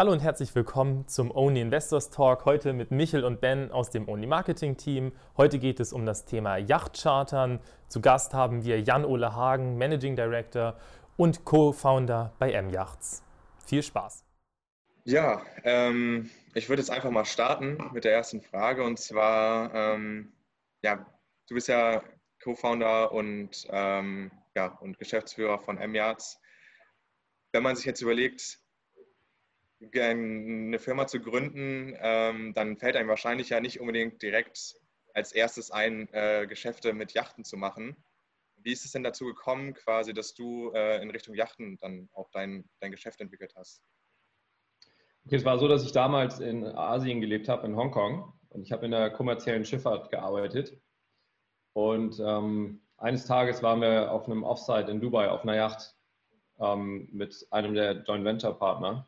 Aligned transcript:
Hallo 0.00 0.12
und 0.12 0.20
herzlich 0.20 0.54
willkommen 0.54 1.08
zum 1.08 1.32
Only 1.32 1.60
Investors 1.60 2.10
Talk. 2.10 2.44
Heute 2.44 2.72
mit 2.72 2.92
Michel 2.92 3.24
und 3.24 3.40
Ben 3.40 3.72
aus 3.72 3.90
dem 3.90 4.08
Only 4.08 4.28
Marketing 4.28 4.76
Team. 4.76 5.10
Heute 5.36 5.58
geht 5.58 5.80
es 5.80 5.92
um 5.92 6.06
das 6.06 6.24
Thema 6.24 6.56
Yachtchartern. 6.56 7.58
Zu 7.88 8.00
Gast 8.00 8.32
haben 8.32 8.62
wir 8.62 8.80
Jan-Ole 8.80 9.34
Hagen, 9.34 9.76
Managing 9.76 10.14
Director 10.14 10.78
und 11.16 11.44
Co-Founder 11.44 12.32
bei 12.38 12.52
M-Yachts. 12.52 13.24
Viel 13.66 13.82
Spaß. 13.82 14.24
Ja, 15.02 15.42
ähm, 15.64 16.30
ich 16.54 16.68
würde 16.68 16.80
jetzt 16.80 16.90
einfach 16.90 17.10
mal 17.10 17.24
starten 17.24 17.90
mit 17.92 18.04
der 18.04 18.12
ersten 18.12 18.40
Frage 18.40 18.84
und 18.84 19.00
zwar, 19.00 19.74
ähm, 19.74 20.32
ja, 20.80 21.04
du 21.48 21.56
bist 21.56 21.66
ja 21.66 22.04
Co-Founder 22.44 23.10
und, 23.10 23.66
ähm, 23.70 24.30
ja, 24.54 24.66
und 24.78 24.96
Geschäftsführer 25.00 25.58
von 25.58 25.76
M-Yachts. 25.76 26.40
Wenn 27.50 27.64
man 27.64 27.74
sich 27.74 27.84
jetzt 27.84 28.00
überlegt, 28.00 28.60
eine 29.80 30.78
Firma 30.78 31.06
zu 31.06 31.20
gründen, 31.20 31.94
ähm, 32.00 32.52
dann 32.54 32.76
fällt 32.76 32.96
einem 32.96 33.08
wahrscheinlich 33.08 33.50
ja 33.50 33.60
nicht 33.60 33.80
unbedingt 33.80 34.20
direkt 34.22 34.74
als 35.14 35.32
erstes 35.32 35.70
ein, 35.70 36.08
äh, 36.12 36.46
Geschäfte 36.46 36.92
mit 36.92 37.12
Yachten 37.12 37.44
zu 37.44 37.56
machen. 37.56 37.96
Wie 38.56 38.72
ist 38.72 38.84
es 38.84 38.92
denn 38.92 39.04
dazu 39.04 39.24
gekommen, 39.24 39.74
quasi, 39.74 40.12
dass 40.12 40.34
du 40.34 40.70
äh, 40.72 41.00
in 41.00 41.10
Richtung 41.10 41.34
Yachten 41.34 41.78
dann 41.80 42.08
auch 42.12 42.28
dein, 42.30 42.68
dein 42.80 42.90
Geschäft 42.90 43.20
entwickelt 43.20 43.54
hast? 43.56 43.82
Okay, 45.24 45.36
es 45.36 45.44
war 45.44 45.58
so, 45.58 45.68
dass 45.68 45.84
ich 45.84 45.92
damals 45.92 46.40
in 46.40 46.64
Asien 46.64 47.20
gelebt 47.20 47.48
habe, 47.48 47.66
in 47.66 47.76
Hongkong. 47.76 48.32
Und 48.48 48.62
ich 48.62 48.72
habe 48.72 48.86
in 48.86 48.92
der 48.92 49.10
kommerziellen 49.10 49.64
Schifffahrt 49.64 50.10
gearbeitet. 50.10 50.80
Und 51.74 52.18
ähm, 52.18 52.80
eines 52.96 53.26
Tages 53.26 53.62
waren 53.62 53.80
wir 53.80 54.10
auf 54.10 54.26
einem 54.26 54.42
Offsite 54.42 54.90
in 54.90 55.00
Dubai 55.00 55.28
auf 55.28 55.42
einer 55.42 55.54
Yacht 55.54 55.94
ähm, 56.58 57.08
mit 57.12 57.46
einem 57.50 57.74
der 57.74 58.02
Joint 58.02 58.24
Venture 58.24 58.58
Partner. 58.58 59.06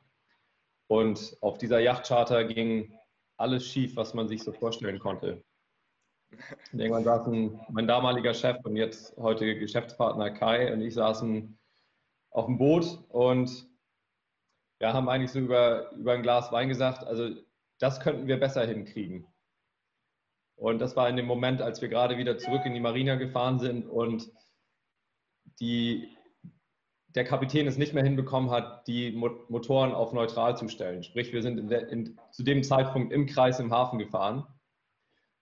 Und 0.90 1.36
auf 1.40 1.56
dieser 1.56 1.78
Yachtcharter 1.78 2.44
ging 2.44 2.98
alles 3.36 3.64
schief, 3.64 3.94
was 3.94 4.12
man 4.12 4.26
sich 4.26 4.42
so 4.42 4.52
vorstellen 4.52 4.98
konnte. 4.98 5.44
Und 6.72 6.80
irgendwann 6.80 7.04
saßen 7.04 7.60
mein 7.68 7.86
damaliger 7.86 8.34
Chef 8.34 8.56
und 8.64 8.74
jetzt 8.74 9.16
heutige 9.16 9.56
Geschäftspartner 9.56 10.32
Kai 10.32 10.72
und 10.72 10.82
ich 10.82 10.94
saßen 10.94 11.56
auf 12.30 12.46
dem 12.46 12.58
Boot 12.58 13.04
und 13.08 13.68
ja, 14.80 14.92
haben 14.92 15.08
eigentlich 15.08 15.30
so 15.30 15.38
über, 15.38 15.92
über 15.92 16.14
ein 16.14 16.24
Glas 16.24 16.50
Wein 16.50 16.68
gesagt, 16.68 17.04
also 17.04 17.36
das 17.78 18.00
könnten 18.00 18.26
wir 18.26 18.40
besser 18.40 18.66
hinkriegen. 18.66 19.28
Und 20.56 20.80
das 20.80 20.96
war 20.96 21.08
in 21.08 21.16
dem 21.16 21.26
Moment, 21.26 21.62
als 21.62 21.80
wir 21.80 21.88
gerade 21.88 22.18
wieder 22.18 22.36
zurück 22.36 22.62
in 22.64 22.74
die 22.74 22.80
Marina 22.80 23.14
gefahren 23.14 23.60
sind 23.60 23.86
und 23.86 24.28
die 25.60 26.16
der 27.14 27.24
Kapitän 27.24 27.66
es 27.66 27.76
nicht 27.76 27.92
mehr 27.92 28.04
hinbekommen 28.04 28.50
hat, 28.50 28.86
die 28.86 29.12
Motoren 29.12 29.92
auf 29.92 30.12
neutral 30.12 30.56
zu 30.56 30.68
stellen. 30.68 31.02
Sprich, 31.02 31.32
wir 31.32 31.42
sind 31.42 31.58
in 31.58 31.68
der, 31.68 31.88
in, 31.88 32.18
zu 32.30 32.42
dem 32.42 32.62
Zeitpunkt 32.62 33.12
im 33.12 33.26
Kreis 33.26 33.58
im 33.58 33.72
Hafen 33.72 33.98
gefahren 33.98 34.46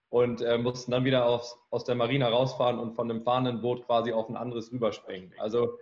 und 0.08 0.40
äh, 0.40 0.56
mussten 0.56 0.92
dann 0.92 1.04
wieder 1.04 1.26
aus, 1.26 1.58
aus 1.70 1.84
der 1.84 1.94
Marina 1.94 2.28
rausfahren 2.28 2.78
und 2.78 2.94
von 2.94 3.10
einem 3.10 3.22
fahrenden 3.22 3.60
Boot 3.60 3.84
quasi 3.84 4.12
auf 4.12 4.28
ein 4.28 4.36
anderes 4.36 4.72
rüberspringen. 4.72 5.34
Also 5.38 5.78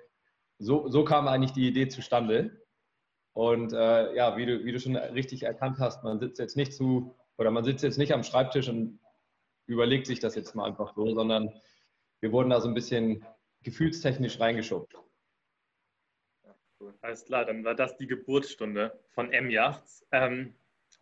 so, 0.59 0.89
so 0.89 1.05
kam 1.05 1.29
eigentlich 1.29 1.53
die 1.53 1.69
Idee 1.69 1.89
zustande. 1.89 2.63
Und 3.33 3.73
äh, 3.73 4.15
ja, 4.15 4.37
wie 4.37 4.47
du, 4.47 4.65
wie 4.65 4.73
du 4.73 4.81
schon 4.81 4.97
richtig 4.97 5.43
erkannt 5.43 5.79
hast, 5.79 6.03
man 6.03 6.19
sitzt 6.19 6.39
jetzt 6.39 6.57
nicht 6.57 6.73
zu 6.73 7.15
oder 7.37 7.51
man 7.51 7.65
sitzt 7.65 7.85
jetzt 7.85 7.99
nicht 7.99 8.13
am 8.13 8.23
Schreibtisch 8.25 8.69
und 8.69 8.99
überlegt 9.67 10.07
sich 10.07 10.21
das 10.21 10.35
jetzt 10.35 10.55
mal 10.55 10.65
einfach 10.65 10.95
so, 10.95 11.15
sondern 11.15 11.53
wir 12.21 12.33
wurden 12.33 12.51
da 12.51 12.61
so 12.61 12.69
ein 12.69 12.75
bisschen 12.75 13.25
gefühlstechnisch 13.63 14.41
reingeschoben. 14.41 14.89
Cool. 16.87 16.95
Alles 17.03 17.25
klar, 17.25 17.45
dann 17.45 17.65
war 17.65 17.75
das 17.75 17.97
die 17.97 18.07
Geburtsstunde 18.07 18.97
von 19.11 19.33
M-Yachts. 19.33 20.07
Ähm, 20.13 20.55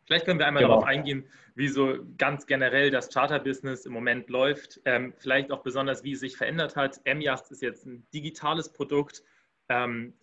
vielleicht 0.06 0.24
können 0.24 0.38
wir 0.38 0.46
einmal 0.46 0.62
genau. 0.62 0.76
darauf 0.76 0.88
eingehen, 0.88 1.28
wie 1.54 1.68
so 1.68 1.98
ganz 2.16 2.46
generell 2.46 2.90
das 2.90 3.12
Charter-Business 3.12 3.84
im 3.84 3.92
Moment 3.92 4.30
läuft. 4.30 4.80
Ähm, 4.86 5.12
vielleicht 5.18 5.52
auch 5.52 5.62
besonders, 5.62 6.02
wie 6.02 6.12
es 6.12 6.20
sich 6.20 6.38
verändert 6.38 6.74
hat. 6.74 7.00
M-Yachts 7.04 7.50
ist 7.50 7.60
jetzt 7.60 7.84
ein 7.84 8.06
digitales 8.14 8.72
Produkt, 8.72 9.22
ähm, 9.68 10.14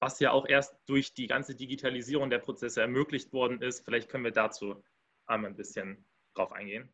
was 0.00 0.18
ja 0.18 0.32
auch 0.32 0.48
erst 0.48 0.76
durch 0.86 1.12
die 1.12 1.26
ganze 1.26 1.54
Digitalisierung 1.54 2.30
der 2.30 2.38
Prozesse 2.38 2.80
ermöglicht 2.80 3.34
worden 3.34 3.60
ist. 3.60 3.84
Vielleicht 3.84 4.08
können 4.08 4.24
wir 4.24 4.32
dazu 4.32 4.82
einmal 5.26 5.50
ein 5.50 5.56
bisschen 5.56 6.06
drauf 6.34 6.52
eingehen. 6.52 6.90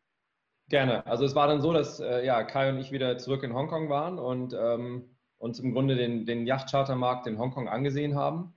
Gerne. 0.67 1.05
Also 1.07 1.23
es 1.23 1.35
war 1.35 1.47
dann 1.47 1.61
so, 1.61 1.71
dass 1.71 2.01
äh, 2.01 2.25
ja, 2.25 2.43
Kai 2.43 2.69
und 2.69 2.79
ich 2.79 2.91
wieder 2.91 3.17
zurück 3.17 3.43
in 3.43 3.53
Hongkong 3.53 3.89
waren 3.89 4.19
und 4.19 4.53
ähm, 4.53 5.15
uns 5.39 5.59
im 5.59 5.73
Grunde 5.73 5.95
den, 5.95 6.25
den 6.25 6.45
Yachtchartermarkt 6.45 7.25
in 7.27 7.39
Hongkong 7.39 7.67
angesehen 7.67 8.15
haben 8.15 8.53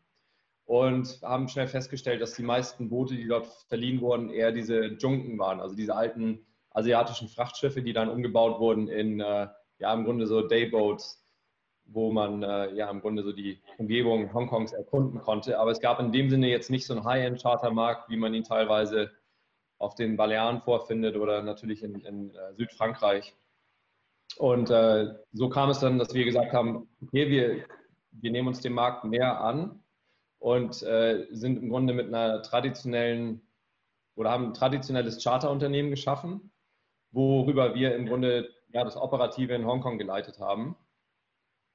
und 0.67 1.21
haben 1.23 1.49
schnell 1.49 1.69
festgestellt, 1.69 2.21
dass 2.21 2.35
die 2.35 2.43
meisten 2.43 2.89
Boote, 2.89 3.15
die 3.15 3.27
dort 3.27 3.47
verliehen 3.69 4.01
wurden, 4.01 4.31
eher 4.31 4.53
diese 4.53 4.87
Junken 4.99 5.39
waren, 5.39 5.61
also 5.61 5.75
diese 5.75 5.95
alten 5.95 6.45
asiatischen 6.71 7.29
Frachtschiffe, 7.29 7.83
die 7.83 7.93
dann 7.93 8.09
umgebaut 8.09 8.59
wurden 8.59 8.89
in 8.89 9.21
äh, 9.21 9.49
ja 9.79 9.93
im 9.93 10.05
Grunde 10.05 10.27
so 10.27 10.41
Dayboats, 10.47 11.25
wo 11.85 12.13
man 12.13 12.43
äh, 12.43 12.73
ja 12.75 12.91
im 12.91 13.01
Grunde 13.01 13.23
so 13.23 13.33
die 13.33 13.61
Umgebung 13.79 14.33
Hongkongs 14.33 14.73
erkunden 14.73 15.21
konnte. 15.21 15.59
Aber 15.59 15.71
es 15.71 15.81
gab 15.81 16.01
in 16.01 16.13
dem 16.13 16.31
Sinne 16.31 16.49
jetzt 16.49 16.71
nicht 16.71 16.87
so 16.87 16.95
einen 16.95 17.05
High-End-Chartermarkt, 17.05 18.09
wie 18.09 18.17
man 18.17 18.33
ihn 18.35 18.45
teilweise 18.45 19.11
auf 19.79 19.95
den 19.95 20.17
Balearen 20.17 20.61
vorfindet 20.61 21.17
oder 21.17 21.43
natürlich 21.43 21.83
in, 21.83 22.01
in 22.01 22.35
äh, 22.35 22.55
Südfrankreich. 22.55 23.35
Und 24.39 24.71
äh, 24.71 25.15
so 25.33 25.49
kam 25.49 25.71
es 25.71 25.81
dann, 25.81 25.99
dass 25.99 26.15
wir 26.15 26.25
gesagt 26.25 26.53
haben, 26.53 26.89
okay, 27.03 27.29
wir, 27.29 27.65
wir 28.13 28.31
nehmen 28.31 28.49
uns 28.49 28.61
dem 28.61 28.75
Markt 28.75 29.05
mehr 29.05 29.41
an 29.41 29.83
und 30.39 30.83
äh, 30.83 31.27
sind 31.31 31.63
im 31.63 31.69
Grunde 31.69 31.95
mit 31.95 32.09
einer 32.09 32.43
traditionellen 32.43 33.43
oder 34.15 34.31
haben 34.31 34.49
ein 34.49 34.55
traditionelles 34.55 35.23
Charterunternehmen 35.23 35.91
geschaffen, 35.91 36.53
worüber 37.13 37.75
wir 37.75 37.95
im 37.95 38.07
Grunde 38.07 38.51
ja, 38.73 38.85
das 38.85 38.97
Operative 38.97 39.55
in 39.55 39.67
Hongkong 39.67 39.99
geleitet 39.99 40.39
haben. 40.39 40.77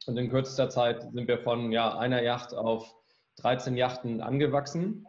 Und 0.06 0.18
in 0.18 0.30
kürzester 0.30 0.70
Zeit 0.70 1.02
sind 1.02 1.28
wir 1.28 1.40
von 1.40 1.72
ja, 1.72 1.98
einer 1.98 2.22
Yacht 2.22 2.54
auf 2.54 2.96
13 3.38 3.76
Yachten 3.76 4.22
angewachsen, 4.22 5.06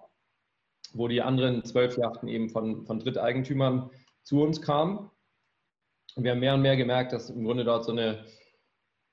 wo 0.93 1.09
die 1.09 1.23
anderen 1.23 1.65
zwölf 1.65 1.97
Yachten 1.97 2.29
eben 2.29 2.49
von, 2.49 2.87
von 2.87 2.99
Dritteigentümern 2.99 3.91
zu 4.23 4.43
uns 4.43 4.61
kamen. 4.61 5.11
Und 6.19 6.25
wir 6.25 6.33
haben 6.33 6.41
mehr 6.41 6.55
und 6.55 6.63
mehr 6.63 6.77
gemerkt, 6.77 7.13
dass 7.13 7.31
im 7.31 7.45
Grunde 7.45 7.63
dort 7.63 7.85
so 7.85 7.93
eine 7.93 8.25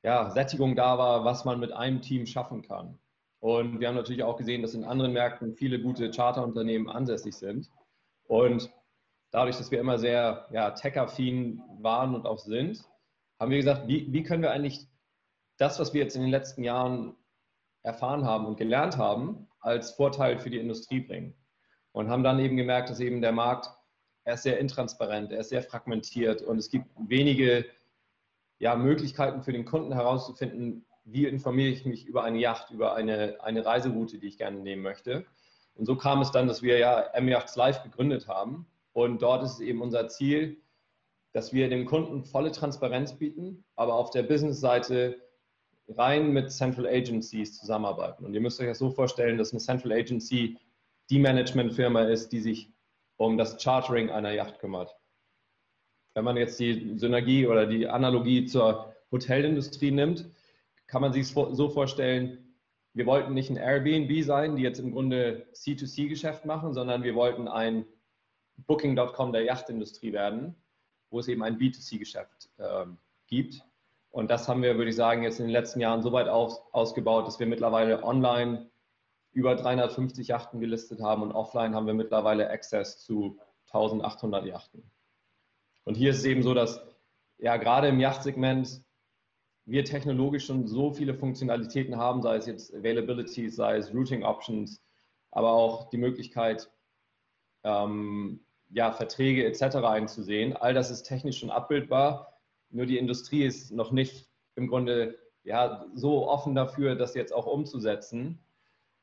ja, 0.01 0.31
Sättigung 0.31 0.75
da 0.75 0.97
war, 0.97 1.23
was 1.23 1.45
man 1.45 1.59
mit 1.59 1.71
einem 1.71 2.01
Team 2.01 2.25
schaffen 2.25 2.63
kann. 2.63 2.97
Und 3.39 3.79
wir 3.79 3.88
haben 3.88 3.95
natürlich 3.95 4.23
auch 4.23 4.38
gesehen, 4.38 4.63
dass 4.63 4.73
in 4.73 4.83
anderen 4.83 5.13
Märkten 5.13 5.53
viele 5.53 5.79
gute 5.79 6.09
Charterunternehmen 6.09 6.89
ansässig 6.89 7.35
sind. 7.35 7.69
Und 8.23 8.71
dadurch, 9.29 9.55
dass 9.55 9.69
wir 9.69 9.79
immer 9.79 9.99
sehr 9.99 10.47
ja, 10.51 10.71
tech-affin 10.71 11.61
waren 11.77 12.16
und 12.16 12.25
auch 12.25 12.39
sind, 12.39 12.83
haben 13.39 13.51
wir 13.51 13.59
gesagt, 13.59 13.87
wie, 13.87 14.11
wie 14.11 14.23
können 14.23 14.41
wir 14.41 14.49
eigentlich 14.49 14.87
das, 15.59 15.79
was 15.79 15.93
wir 15.93 16.01
jetzt 16.01 16.16
in 16.16 16.23
den 16.23 16.31
letzten 16.31 16.63
Jahren 16.63 17.16
erfahren 17.83 18.25
haben 18.25 18.47
und 18.47 18.57
gelernt 18.57 18.97
haben, 18.97 19.47
als 19.59 19.91
Vorteil 19.91 20.39
für 20.39 20.49
die 20.49 20.57
Industrie 20.57 21.01
bringen. 21.01 21.35
Und 21.91 22.09
haben 22.09 22.23
dann 22.23 22.39
eben 22.39 22.57
gemerkt, 22.57 22.89
dass 22.89 22.99
eben 22.99 23.22
der 23.22 23.31
Markt 23.31 23.69
er 24.25 24.34
ist 24.34 24.44
sehr 24.44 24.59
intransparent, 24.59 25.31
er 25.31 25.40
ist 25.40 25.50
sehr 25.50 25.62
fragmentiert 25.62 26.41
und 26.41 26.58
es 26.58 26.69
gibt 26.69 26.88
wenige 26.97 27.66
ja, 28.58 28.75
Möglichkeiten 28.75 29.44
für 29.44 29.53
den 29.53 29.66
Kunden 29.66 29.94
herauszufinden, 29.94 30.86
wie 31.06 31.28
informiere 31.28 31.69
ich 31.69 31.86
mich 31.86 32.06
über 32.06 32.24
eine 32.24 32.40
Yacht, 32.40 32.72
über 32.72 32.96
eine, 32.96 33.38
eine 33.41 33.64
Reiseroute, 33.64 34.18
die 34.18 34.28
ich 34.28 34.38
gerne 34.38 34.58
nehmen 34.58 34.81
möchte. 34.81 35.25
Und 35.75 35.85
so 35.85 35.96
kam 35.96 36.22
es 36.22 36.31
dann, 36.31 36.47
dass 36.47 36.64
wir 36.64 36.80
ja 36.80 37.02
M-Yachts 37.14 37.56
Live 37.56 37.84
gegründet 37.84 38.28
haben. 38.28 38.66
Und 38.94 39.22
dort 39.22 39.44
ist 39.44 39.53
es 39.53 39.59
eben 39.59 39.81
unser 39.81 40.08
Ziel, 40.08 40.58
dass 41.34 41.53
wir 41.53 41.69
dem 41.69 41.85
Kunden 41.85 42.24
volle 42.24 42.52
Transparenz 42.52 43.14
bieten, 43.14 43.64
aber 43.75 43.94
auf 43.94 44.09
der 44.09 44.24
Business-Seite 44.24 45.22
rein 45.90 46.31
mit 46.31 46.52
Central 46.52 46.88
Agencies 46.88 47.58
zusammenarbeiten. 47.58 48.25
Und 48.25 48.34
ihr 48.34 48.41
müsst 48.41 48.59
euch 48.59 48.68
das 48.68 48.80
so 48.80 48.90
vorstellen, 48.90 49.38
dass 49.38 49.52
eine 49.52 49.59
Central 49.59 49.91
Agency 49.91 50.58
die 51.09 51.19
Managementfirma 51.19 52.03
ist, 52.03 52.31
die 52.31 52.40
sich 52.40 52.72
um 53.17 53.38
das 53.38 53.62
Chartering 53.62 54.09
einer 54.09 54.32
Yacht 54.32 54.59
kümmert. 54.59 54.96
Wenn 56.14 56.26
man 56.26 56.38
jetzt 56.38 56.59
die 56.59 56.97
Synergie 56.97 57.47
oder 57.47 57.66
die 57.66 57.88
Analogie 57.88 58.46
zur 58.46 58.94
Hotelindustrie 59.12 59.91
nimmt, 59.91 60.29
kann 60.88 61.02
man 61.02 61.14
sich 61.14 61.28
so 61.28 61.70
vorstellen, 61.70 62.46
wir 62.94 63.06
wollten 63.06 63.34
nicht 63.34 63.50
ein 63.50 63.58
Airbnb 63.58 64.23
sein, 64.23 64.56
die 64.56 64.64
jetzt 64.64 64.79
im 64.79 64.94
Grunde 64.94 65.47
C2C-Geschäft 65.53 66.46
machen, 66.46 66.73
sondern 66.73 67.03
wir 67.03 67.16
wollten 67.16 67.50
ein 67.50 67.85
Booking.com 68.67 69.34
der 69.34 69.44
Yachtindustrie 69.44 70.14
werden, 70.14 70.56
wo 71.09 71.20
es 71.20 71.28
eben 71.28 71.44
ein 71.44 71.58
B2C-Geschäft 71.58 72.50
äh, 72.58 72.85
gibt. 73.28 73.61
Und 74.11 74.32
das 74.32 74.47
haben 74.47 74.61
wir, 74.61 74.78
würde 74.78 74.91
ich 74.91 74.96
sagen, 74.96 75.23
jetzt 75.23 75.41
in 75.41 75.47
den 75.47 75.52
letzten 75.52 75.82
Jahren 75.82 76.02
so 76.02 76.14
weit 76.14 76.29
aus, 76.29 76.61
ausgebaut, 76.72 77.28
dass 77.28 77.38
wir 77.38 77.47
mittlerweile 77.47 78.02
online 78.02 78.70
über 79.35 79.55
350 79.55 80.29
Yachten 80.29 80.61
gelistet 80.61 81.02
haben 81.02 81.22
und 81.22 81.34
offline 81.34 81.76
haben 81.76 81.87
wir 81.87 81.93
mittlerweile 81.93 82.49
Access 82.49 82.99
zu 82.99 83.37
1800 83.67 84.46
Yachten. 84.46 84.90
Und 85.84 85.96
hier 85.96 86.11
ist 86.11 86.20
es 86.20 86.26
eben 86.26 86.41
so, 86.41 86.53
dass 86.53 86.82
ja 87.37 87.58
gerade 87.58 87.90
im 87.90 87.99
Yachtsegment 87.99 88.82
wir 89.66 89.84
technologisch 89.84 90.46
schon 90.46 90.67
so 90.67 90.93
viele 90.93 91.14
Funktionalitäten 91.14 91.97
haben, 91.97 92.22
sei 92.22 92.37
es 92.37 92.46
jetzt 92.46 92.73
Availability, 92.73 93.49
sei 93.49 93.78
es 93.78 93.93
Routing 93.93 94.23
Options, 94.23 94.82
aber 95.32 95.52
auch 95.52 95.90
die 95.90 95.97
Möglichkeit, 95.97 96.72
ähm, 97.64 98.46
ja, 98.70 98.93
Verträge 98.93 99.46
etc. 99.46 99.76
einzusehen. 99.78 100.55
All 100.55 100.73
das 100.73 100.91
ist 100.91 101.03
technisch 101.03 101.40
schon 101.40 101.52
abbildbar, 101.52 102.40
nur 102.70 102.85
die 102.85 102.97
Industrie 102.97 103.43
ist 103.43 103.72
noch 103.72 103.91
nicht 103.91 104.29
im 104.55 104.67
Grunde 104.67 105.20
ja, 105.43 105.85
so 105.93 106.29
offen 106.29 106.55
dafür, 106.55 106.96
das 106.96 107.16
jetzt 107.16 107.34
auch 107.34 107.47
umzusetzen, 107.47 108.40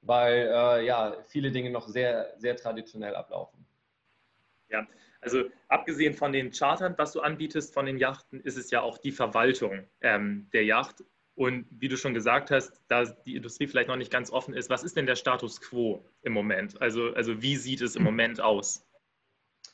weil 0.03 0.51
äh, 0.53 0.85
ja, 0.85 1.17
viele 1.27 1.51
Dinge 1.51 1.71
noch 1.71 1.89
sehr, 1.89 2.35
sehr 2.37 2.57
traditionell 2.57 3.15
ablaufen. 3.15 3.65
Ja, 4.69 4.87
also 5.21 5.45
abgesehen 5.69 6.15
von 6.15 6.33
den 6.33 6.51
Chartern, 6.51 6.95
was 6.99 7.13
du 7.13 7.21
anbietest 7.21 7.73
von 7.73 7.87
den 7.87 7.99
Yachten, 7.99 8.41
ist 8.41 8.59
es 8.59 8.71
ja 8.71 8.83
auch 8.83 8.99
die 8.99 9.13
Verwaltung 9.13 9.85
ähm, 10.01 10.49
der 10.53 10.65
Yacht. 10.65 11.05
Und 11.35 11.67
wie 11.71 11.89
du 11.89 11.97
schon 11.97 12.13
gesagt 12.13 12.51
hast, 12.51 12.83
da 12.89 13.05
die 13.05 13.37
Industrie 13.37 13.67
vielleicht 13.67 13.89
noch 13.89 13.97
nicht 13.97 14.11
ganz 14.11 14.31
offen 14.31 14.55
ist, 14.55 14.69
was 14.69 14.83
ist 14.83 14.97
denn 14.97 15.07
der 15.07 15.17
Status 15.17 15.61
quo 15.61 16.05
im 16.23 16.33
Moment? 16.33 16.81
Also, 16.83 17.13
also 17.15 17.41
wie 17.41 17.57
sieht 17.57 17.81
es 17.81 17.97
im 17.97 18.03
Moment 18.03 18.41
aus? 18.41 18.87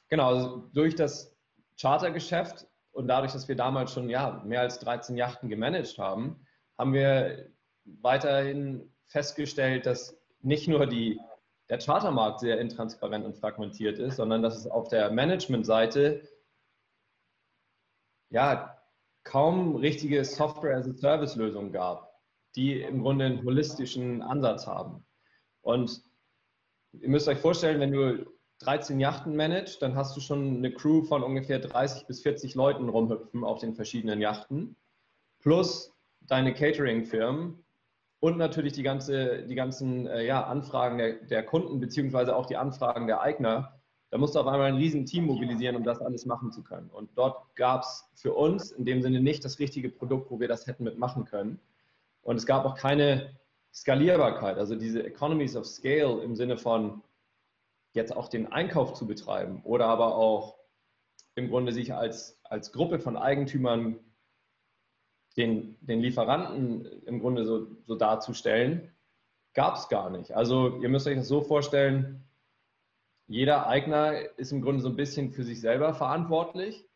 Genau, 0.08 0.28
also 0.28 0.70
durch 0.72 0.94
das 0.94 1.34
Chartergeschäft 1.80 2.66
und 2.92 3.08
dadurch, 3.08 3.32
dass 3.32 3.48
wir 3.48 3.56
damals 3.56 3.92
schon 3.92 4.08
ja, 4.08 4.42
mehr 4.44 4.60
als 4.60 4.78
13 4.80 5.16
Yachten 5.16 5.48
gemanagt 5.48 5.98
haben, 5.98 6.44
haben 6.76 6.92
wir 6.92 7.50
weiterhin 7.84 8.92
festgestellt, 9.08 9.86
dass 9.86 10.16
nicht 10.40 10.68
nur 10.68 10.86
die, 10.86 11.20
der 11.68 11.78
Chartermarkt 11.78 12.40
sehr 12.40 12.60
intransparent 12.60 13.24
und 13.24 13.36
fragmentiert 13.36 13.98
ist, 13.98 14.16
sondern 14.16 14.42
dass 14.42 14.56
es 14.56 14.66
auf 14.66 14.88
der 14.88 15.10
Managementseite 15.10 16.28
ja 18.30 18.78
kaum 19.24 19.76
richtige 19.76 20.24
Software-as-a-Service-Lösungen 20.24 21.72
gab, 21.72 22.14
die 22.54 22.80
im 22.80 23.02
Grunde 23.02 23.26
einen 23.26 23.44
holistischen 23.44 24.22
Ansatz 24.22 24.66
haben. 24.66 25.04
Und 25.60 26.02
ihr 26.92 27.08
müsst 27.08 27.28
euch 27.28 27.38
vorstellen, 27.38 27.80
wenn 27.80 27.92
du 27.92 28.26
13 28.60 28.98
Yachten 29.00 29.36
managst, 29.36 29.82
dann 29.82 29.94
hast 29.94 30.16
du 30.16 30.20
schon 30.20 30.56
eine 30.56 30.72
Crew 30.72 31.02
von 31.02 31.22
ungefähr 31.22 31.58
30 31.58 32.06
bis 32.06 32.22
40 32.22 32.54
Leuten 32.54 32.88
rumhüpfen 32.88 33.44
auf 33.44 33.60
den 33.60 33.74
verschiedenen 33.74 34.20
Yachten, 34.20 34.76
plus 35.40 35.94
deine 36.20 36.54
Catering-Firmen 36.54 37.64
und 38.20 38.36
natürlich 38.36 38.72
die, 38.72 38.82
ganze, 38.82 39.44
die 39.44 39.54
ganzen 39.54 40.06
äh, 40.06 40.24
ja, 40.24 40.44
Anfragen 40.44 40.98
der, 40.98 41.12
der 41.14 41.44
Kunden 41.44 41.80
beziehungsweise 41.80 42.34
auch 42.34 42.46
die 42.46 42.56
Anfragen 42.56 43.06
der 43.06 43.20
Eigner 43.20 43.78
da 44.10 44.16
musst 44.16 44.34
du 44.34 44.40
auf 44.40 44.46
einmal 44.46 44.68
ein 44.68 44.76
riesen 44.76 45.04
Team 45.04 45.26
mobilisieren, 45.26 45.76
um 45.76 45.84
das 45.84 46.00
alles 46.00 46.24
machen 46.24 46.50
zu 46.50 46.62
können. 46.62 46.88
Und 46.90 47.10
dort 47.16 47.54
gab 47.56 47.82
es 47.82 48.08
für 48.14 48.32
uns 48.32 48.70
in 48.70 48.84
dem 48.84 49.02
Sinne 49.02 49.20
nicht 49.20 49.44
das 49.44 49.58
richtige 49.58 49.90
Produkt, 49.90 50.30
wo 50.30 50.40
wir 50.40 50.48
das 50.48 50.66
hätten 50.66 50.84
mitmachen 50.84 51.26
können. 51.26 51.60
Und 52.22 52.36
es 52.36 52.46
gab 52.46 52.64
auch 52.64 52.74
keine 52.74 53.38
Skalierbarkeit, 53.72 54.56
also 54.56 54.76
diese 54.76 55.04
Economies 55.04 55.56
of 55.56 55.66
Scale 55.66 56.22
im 56.22 56.36
Sinne 56.36 56.56
von 56.56 57.02
jetzt 57.92 58.16
auch 58.16 58.28
den 58.28 58.50
Einkauf 58.50 58.94
zu 58.94 59.06
betreiben 59.06 59.60
oder 59.64 59.86
aber 59.86 60.16
auch 60.16 60.56
im 61.34 61.48
Grunde 61.50 61.72
sich 61.72 61.94
als, 61.94 62.40
als 62.44 62.72
Gruppe 62.72 62.98
von 62.98 63.16
Eigentümern 63.16 63.98
den, 65.38 65.76
den 65.80 66.00
Lieferanten 66.00 66.84
im 67.06 67.20
Grunde 67.20 67.44
so, 67.46 67.68
so 67.86 67.94
darzustellen, 67.94 68.90
gab 69.54 69.76
es 69.76 69.88
gar 69.88 70.10
nicht. 70.10 70.32
Also 70.32 70.78
ihr 70.82 70.88
müsst 70.88 71.06
euch 71.06 71.16
das 71.16 71.28
so 71.28 71.40
vorstellen, 71.40 72.24
jeder 73.28 73.66
Eigner 73.66 74.38
ist 74.38 74.52
im 74.52 74.62
Grunde 74.62 74.82
so 74.82 74.88
ein 74.88 74.96
bisschen 74.96 75.30
für 75.30 75.44
sich 75.44 75.60
selber 75.60 75.94
verantwortlich. 75.94 76.86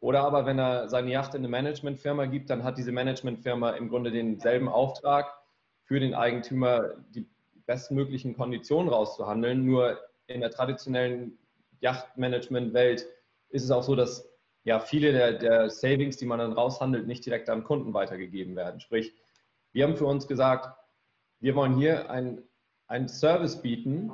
Oder 0.00 0.20
aber 0.20 0.46
wenn 0.46 0.58
er 0.58 0.88
seine 0.88 1.10
Yacht 1.10 1.34
in 1.34 1.40
eine 1.40 1.48
Managementfirma 1.48 2.26
gibt, 2.26 2.50
dann 2.50 2.62
hat 2.62 2.78
diese 2.78 2.92
Managementfirma 2.92 3.70
im 3.70 3.88
Grunde 3.88 4.12
denselben 4.12 4.68
Auftrag, 4.68 5.34
für 5.84 5.98
den 5.98 6.14
Eigentümer 6.14 6.96
die 7.14 7.26
bestmöglichen 7.66 8.36
Konditionen 8.36 8.92
rauszuhandeln. 8.92 9.64
Nur 9.64 9.98
in 10.26 10.40
der 10.40 10.50
traditionellen 10.50 11.38
Yachtmanagement-Welt 11.80 13.06
ist 13.48 13.64
es 13.64 13.70
auch 13.70 13.82
so, 13.82 13.96
dass 13.96 14.28
ja 14.64 14.80
viele 14.80 15.12
der, 15.12 15.32
der 15.34 15.70
Savings, 15.70 16.16
die 16.16 16.26
man 16.26 16.38
dann 16.38 16.52
raushandelt, 16.52 17.06
nicht 17.06 17.24
direkt 17.24 17.48
an 17.48 17.64
Kunden 17.64 17.94
weitergegeben 17.94 18.56
werden. 18.56 18.80
Sprich, 18.80 19.14
wir 19.72 19.84
haben 19.84 19.96
für 19.96 20.06
uns 20.06 20.26
gesagt, 20.26 20.76
wir 21.40 21.54
wollen 21.54 21.76
hier 21.76 22.10
einen 22.10 23.08
Service 23.08 23.62
bieten, 23.62 24.12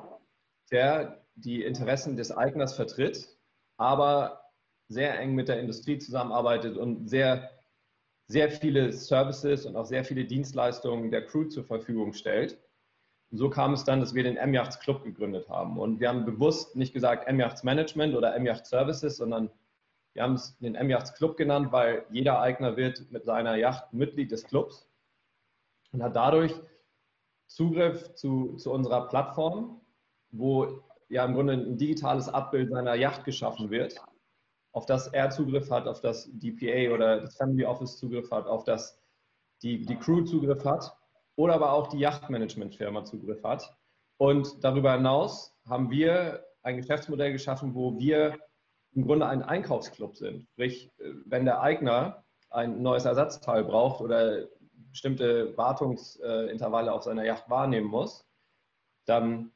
der 0.70 1.24
die 1.34 1.62
Interessen 1.62 2.16
des 2.16 2.36
Eigners 2.36 2.74
vertritt, 2.74 3.28
aber 3.76 4.50
sehr 4.88 5.18
eng 5.18 5.34
mit 5.34 5.48
der 5.48 5.58
Industrie 5.60 5.98
zusammenarbeitet 5.98 6.76
und 6.76 7.08
sehr, 7.08 7.50
sehr 8.26 8.50
viele 8.50 8.92
Services 8.92 9.66
und 9.66 9.76
auch 9.76 9.86
sehr 9.86 10.04
viele 10.04 10.24
Dienstleistungen 10.24 11.10
der 11.10 11.24
Crew 11.26 11.44
zur 11.44 11.64
Verfügung 11.64 12.12
stellt. 12.12 12.58
So 13.30 13.50
kam 13.50 13.72
es 13.72 13.84
dann, 13.84 14.00
dass 14.00 14.14
wir 14.14 14.22
den 14.22 14.36
M-Yachts 14.36 14.78
Club 14.78 15.02
gegründet 15.02 15.48
haben. 15.48 15.78
Und 15.78 15.98
wir 15.98 16.08
haben 16.08 16.24
bewusst 16.24 16.76
nicht 16.76 16.92
gesagt 16.92 17.26
M-Yachts 17.26 17.64
Management 17.64 18.14
oder 18.14 18.34
M-Yacht 18.36 18.66
Services, 18.66 19.16
sondern 19.16 19.50
wir 20.14 20.22
haben 20.22 20.34
es 20.34 20.56
den 20.58 20.76
M-Yachts 20.76 21.14
Club 21.14 21.36
genannt, 21.36 21.72
weil 21.72 22.06
jeder 22.10 22.40
Eigner 22.40 22.76
wird 22.76 23.10
mit 23.10 23.24
seiner 23.24 23.56
Yacht 23.56 23.92
Mitglied 23.92 24.30
des 24.30 24.44
Clubs 24.44 24.88
und 25.92 26.02
hat 26.02 26.16
dadurch 26.16 26.54
Zugriff 27.46 28.14
zu, 28.14 28.54
zu 28.56 28.72
unserer 28.72 29.08
Plattform, 29.08 29.80
wo 30.30 30.82
ja 31.08 31.24
im 31.24 31.34
Grunde 31.34 31.54
ein 31.54 31.76
digitales 31.76 32.28
Abbild 32.28 32.70
seiner 32.70 32.94
Yacht 32.94 33.24
geschaffen 33.24 33.70
wird, 33.70 34.00
auf 34.72 34.86
das 34.86 35.08
er 35.08 35.30
Zugriff 35.30 35.70
hat, 35.70 35.86
auf 35.86 36.00
das 36.00 36.30
DPA 36.32 36.94
oder 36.94 37.20
das 37.20 37.36
Family 37.36 37.64
Office 37.64 37.98
Zugriff 37.98 38.30
hat, 38.30 38.46
auf 38.46 38.64
das 38.64 38.98
die, 39.62 39.84
die 39.84 39.96
Crew 39.96 40.22
Zugriff 40.22 40.64
hat 40.64 40.96
oder 41.36 41.54
aber 41.54 41.72
auch 41.72 41.88
die 41.88 41.98
Yachtmanagement-Firma 41.98 43.04
Zugriff 43.04 43.42
hat. 43.42 43.76
Und 44.16 44.62
darüber 44.62 44.94
hinaus 44.94 45.56
haben 45.68 45.90
wir 45.90 46.44
ein 46.62 46.76
Geschäftsmodell 46.76 47.32
geschaffen, 47.32 47.74
wo 47.74 47.98
wir 47.98 48.38
im 48.94 49.06
Grunde 49.06 49.26
ein 49.26 49.42
Einkaufsclub 49.42 50.16
sind. 50.16 50.46
Sprich, 50.52 50.90
wenn 51.24 51.44
der 51.44 51.60
Eigner 51.60 52.24
ein 52.50 52.82
neues 52.82 53.04
Ersatzteil 53.04 53.64
braucht 53.64 54.00
oder 54.00 54.46
bestimmte 54.90 55.56
Wartungsintervalle 55.56 56.92
auf 56.92 57.02
seiner 57.02 57.24
Yacht 57.24 57.50
wahrnehmen 57.50 57.88
muss, 57.88 58.24
dann 59.06 59.50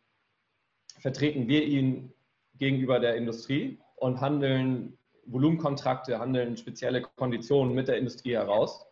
vertreten 0.99 1.47
wir 1.47 1.65
ihn 1.65 2.13
gegenüber 2.55 2.99
der 2.99 3.17
Industrie 3.17 3.79
und 3.97 4.21
handeln 4.21 4.99
Volumenkontrakte, 5.27 6.19
handeln 6.19 6.57
spezielle 6.57 7.03
Konditionen 7.03 7.75
mit 7.75 7.87
der 7.89 7.99
Industrie 7.99 8.35
heraus, 8.35 8.85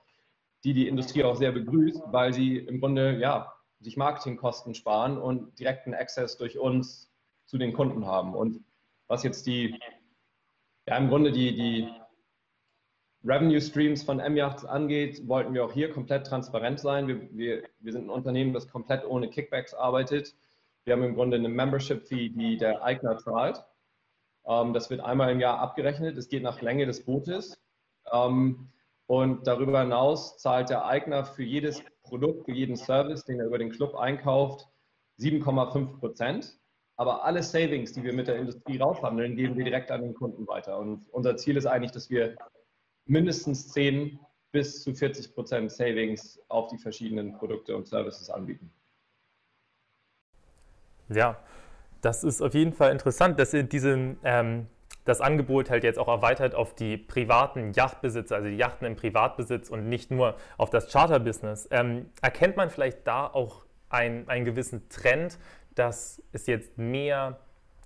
die 0.65 0.75
die 0.75 0.87
Industrie 0.87 1.25
auch 1.25 1.37
sehr 1.37 1.53
begrüßt, 1.53 2.03
weil 2.07 2.33
sie 2.33 2.59
im 2.59 2.81
Grunde 2.81 3.19
ja, 3.19 3.53
sich 3.81 3.97
Marketingkosten 3.97 4.75
sparen 4.75 5.19
und 5.19 5.59
direkten 5.59 5.95
Access 5.95 6.37
durch 6.37 6.59
uns 6.59 7.11
zu 7.47 7.59
den 7.59 7.73
Kunden 7.73 8.07
haben. 8.07 8.35
Und 8.35 8.65
was 9.09 9.23
jetzt 9.23 9.47
die, 9.47 9.79
ja 10.87 10.97
im 10.97 11.09
Grunde 11.09 11.33
die, 11.33 11.55
die 11.55 11.89
Revenue 13.25 13.61
Streams 13.61 14.03
von 14.05 14.21
M-Yachts 14.21 14.65
angeht, 14.65 15.27
wollten 15.27 15.53
wir 15.53 15.65
auch 15.65 15.73
hier 15.73 15.91
komplett 15.91 16.27
transparent 16.27 16.79
sein. 16.79 17.09
Wir, 17.09 17.29
wir, 17.33 17.63
wir 17.81 17.93
sind 17.93 18.07
ein 18.07 18.11
Unternehmen, 18.11 18.53
das 18.53 18.69
komplett 18.69 19.05
ohne 19.05 19.29
Kickbacks 19.29 19.75
arbeitet. 19.75 20.35
Wir 20.85 20.95
haben 20.95 21.03
im 21.03 21.17
Grunde 21.17 21.37
eine 21.37 21.49
Membership-Fee, 21.49 22.29
die 22.29 22.57
der 22.57 22.85
Eigner 22.85 23.19
zahlt. 23.19 23.65
Ähm, 24.47 24.73
das 24.73 24.91
wird 24.91 25.01
einmal 25.01 25.33
im 25.33 25.41
Jahr 25.41 25.59
abgerechnet. 25.59 26.17
Es 26.17 26.29
geht 26.29 26.45
nach 26.45 26.63
Länge 26.63 26.87
des 26.87 27.05
Bootes. 27.05 27.59
Ähm, 28.13 28.71
und 29.07 29.47
darüber 29.47 29.81
hinaus 29.81 30.39
zahlt 30.39 30.71
der 30.71 30.87
Eigner 30.87 31.25
für 31.25 31.43
jedes 31.43 31.83
Produkt, 32.03 32.45
für 32.45 32.53
jeden 32.53 32.77
Service, 32.77 33.25
den 33.25 33.41
er 33.41 33.47
über 33.47 33.59
den 33.59 33.71
Club 33.71 33.97
einkauft, 33.97 34.69
7,5 35.19 35.99
Prozent. 35.99 36.59
Aber 36.97 37.25
alle 37.25 37.43
Savings, 37.43 37.93
die 37.93 38.03
wir 38.03 38.13
mit 38.13 38.27
der 38.27 38.37
Industrie 38.37 38.79
raushandeln, 38.79 39.37
geben 39.37 39.57
wir 39.57 39.65
direkt 39.65 39.91
an 39.91 40.03
den 40.03 40.15
Kunden 40.15 40.47
weiter. 40.49 40.79
Und 40.79 41.09
unser 41.13 41.37
Ziel 41.37 41.57
ist 41.57 41.67
eigentlich, 41.67 41.93
dass 41.93 42.09
wir 42.09 42.37
mindestens 43.05 43.69
10 43.69 44.19
bis 44.51 44.83
zu 44.83 44.95
40 44.95 45.35
Prozent 45.35 45.71
Savings 45.71 46.41
auf 46.49 46.69
die 46.69 46.79
verschiedenen 46.79 47.37
Produkte 47.37 47.77
und 47.77 47.87
Services 47.87 48.31
anbieten. 48.31 48.73
Ja, 51.11 51.39
das 52.01 52.25
ist 52.25 52.41
auf 52.41 52.55
jeden 52.55 52.73
Fall 52.73 52.93
interessant, 52.93 53.39
dass 53.39 53.53
ihr 53.53 53.63
diesen, 53.63 54.19
ähm, 54.25 54.67
das 55.05 55.21
Angebot 55.21 55.71
halt 55.71 55.85
jetzt 55.85 55.99
auch 55.99 56.09
erweitert 56.09 56.55
auf 56.55 56.75
die 56.75 56.97
privaten 56.97 57.73
Yachtbesitzer, 57.73 58.37
also 58.37 58.49
die 58.49 58.57
Yachten 58.57 58.87
im 58.87 58.97
Privatbesitz 58.97 59.69
und 59.69 59.89
nicht 59.89 60.11
nur 60.11 60.37
auf 60.57 60.71
das 60.71 60.91
Charterbusiness. 60.91 61.69
Ähm, 61.71 62.11
erkennt 62.23 62.57
man 62.57 62.71
vielleicht 62.71 63.07
da 63.07 63.27
auch 63.27 63.67
ein, 63.89 64.29
einen 64.29 64.45
gewissen 64.45 64.89
Trend, 64.89 65.39
dass 65.77 66.23
es 66.33 66.47
jetzt 66.47 66.77
mehr, 66.77 67.39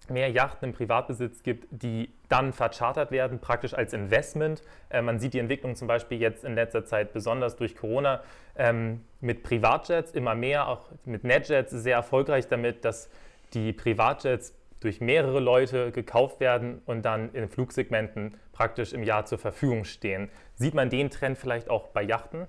mehr 0.08 0.30
Yachten 0.30 0.70
im 0.70 0.74
Privatbesitz 0.74 1.42
gibt, 1.42 1.68
die 1.70 2.10
dann 2.28 2.52
verchartert 2.52 3.10
werden, 3.10 3.40
praktisch 3.40 3.74
als 3.74 3.92
Investment. 3.92 4.62
Äh, 4.88 5.02
man 5.02 5.18
sieht 5.18 5.34
die 5.34 5.38
Entwicklung 5.38 5.76
zum 5.76 5.88
Beispiel 5.88 6.18
jetzt 6.18 6.44
in 6.44 6.54
letzter 6.54 6.84
Zeit 6.84 7.12
besonders 7.12 7.56
durch 7.56 7.76
Corona 7.76 8.22
ähm, 8.56 9.04
mit 9.20 9.42
Privatjets 9.42 10.12
immer 10.12 10.34
mehr, 10.34 10.68
auch 10.68 10.88
mit 11.04 11.24
Netjets 11.24 11.72
sehr 11.72 11.96
erfolgreich 11.96 12.48
damit, 12.48 12.84
dass 12.84 13.10
die 13.52 13.72
Privatjets 13.72 14.54
durch 14.80 15.00
mehrere 15.00 15.40
Leute 15.40 15.92
gekauft 15.92 16.40
werden 16.40 16.80
und 16.86 17.02
dann 17.02 17.34
in 17.34 17.48
Flugsegmenten 17.48 18.36
praktisch 18.52 18.92
im 18.92 19.02
Jahr 19.02 19.26
zur 19.26 19.38
Verfügung 19.38 19.84
stehen. 19.84 20.30
Sieht 20.54 20.74
man 20.74 20.88
den 20.88 21.10
Trend 21.10 21.36
vielleicht 21.36 21.68
auch 21.68 21.88
bei 21.88 22.02
Yachten? 22.02 22.46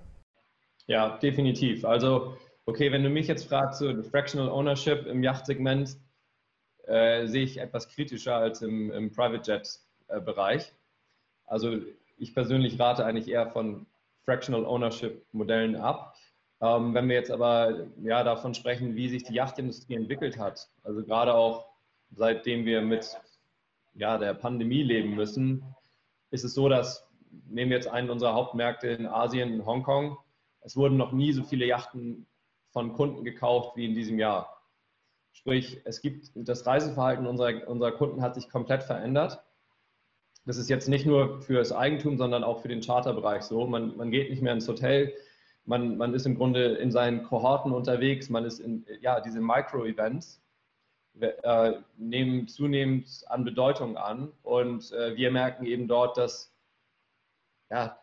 Ja, 0.87 1.17
definitiv. 1.17 1.85
Also, 1.85 2.37
okay, 2.71 2.89
wenn 2.93 3.03
du 3.03 3.09
mich 3.09 3.27
jetzt 3.27 3.49
fragst, 3.49 3.79
so 3.79 4.01
Fractional 4.01 4.49
Ownership 4.49 5.05
im 5.05 5.21
Yachtsegment, 5.21 5.97
äh, 6.87 7.27
sehe 7.27 7.43
ich 7.43 7.57
etwas 7.57 7.89
kritischer 7.89 8.37
als 8.37 8.61
im, 8.61 8.89
im 8.91 9.11
Private 9.11 9.51
Jet-Bereich. 9.51 10.69
Äh, 10.69 10.73
also 11.47 11.79
ich 12.17 12.33
persönlich 12.33 12.79
rate 12.79 13.05
eigentlich 13.05 13.27
eher 13.27 13.47
von 13.47 13.85
Fractional 14.23 14.65
Ownership 14.65 15.21
Modellen 15.33 15.75
ab. 15.75 16.15
Ähm, 16.61 16.93
wenn 16.93 17.09
wir 17.09 17.15
jetzt 17.15 17.29
aber 17.29 17.87
ja, 18.03 18.23
davon 18.23 18.53
sprechen, 18.53 18.95
wie 18.95 19.09
sich 19.09 19.23
die 19.23 19.33
Yachtindustrie 19.33 19.95
entwickelt 19.95 20.39
hat, 20.39 20.69
also 20.83 21.03
gerade 21.03 21.33
auch 21.33 21.67
seitdem 22.11 22.63
wir 22.65 22.81
mit 22.81 23.17
ja, 23.95 24.17
der 24.17 24.33
Pandemie 24.33 24.83
leben 24.83 25.15
müssen, 25.15 25.75
ist 26.29 26.45
es 26.45 26.53
so, 26.53 26.69
dass, 26.69 27.05
nehmen 27.49 27.69
wir 27.69 27.77
jetzt 27.77 27.89
einen 27.89 28.09
unserer 28.09 28.33
Hauptmärkte 28.33 28.87
in 28.87 29.07
Asien, 29.07 29.55
in 29.55 29.65
Hongkong, 29.65 30.17
es 30.61 30.77
wurden 30.77 30.95
noch 30.95 31.11
nie 31.11 31.33
so 31.33 31.43
viele 31.43 31.65
Yachten 31.65 32.27
von 32.71 32.93
Kunden 32.93 33.23
gekauft 33.23 33.75
wie 33.75 33.85
in 33.85 33.93
diesem 33.93 34.19
Jahr. 34.19 34.61
Sprich, 35.33 35.81
es 35.85 36.01
gibt 36.01 36.31
das 36.35 36.65
Reiseverhalten 36.65 37.25
unserer, 37.25 37.67
unserer 37.67 37.91
Kunden 37.91 38.21
hat 38.21 38.35
sich 38.35 38.49
komplett 38.49 38.83
verändert. 38.83 39.43
Das 40.45 40.57
ist 40.57 40.69
jetzt 40.69 40.89
nicht 40.89 41.05
nur 41.05 41.41
für 41.41 41.53
das 41.53 41.71
Eigentum, 41.71 42.17
sondern 42.17 42.43
auch 42.43 42.61
für 42.61 42.67
den 42.67 42.81
Charterbereich 42.81 43.43
so. 43.43 43.67
Man, 43.67 43.95
man 43.95 44.11
geht 44.11 44.29
nicht 44.29 44.41
mehr 44.41 44.53
ins 44.53 44.67
Hotel, 44.67 45.13
man, 45.65 45.97
man 45.97 46.13
ist 46.13 46.25
im 46.25 46.35
Grunde 46.35 46.75
in 46.75 46.91
seinen 46.91 47.23
Kohorten 47.23 47.71
unterwegs, 47.71 48.29
man 48.29 48.45
ist 48.45 48.59
in 48.59 48.85
ja, 49.01 49.21
diese 49.21 49.39
Micro-Events 49.39 50.41
äh, 51.19 51.73
nehmen 51.97 52.47
zunehmend 52.47 53.23
an 53.27 53.43
Bedeutung 53.43 53.97
an 53.97 54.31
und 54.43 54.91
äh, 54.91 55.15
wir 55.15 55.29
merken 55.31 55.65
eben 55.65 55.87
dort, 55.87 56.17
dass 56.17 56.53
ja, 57.69 57.99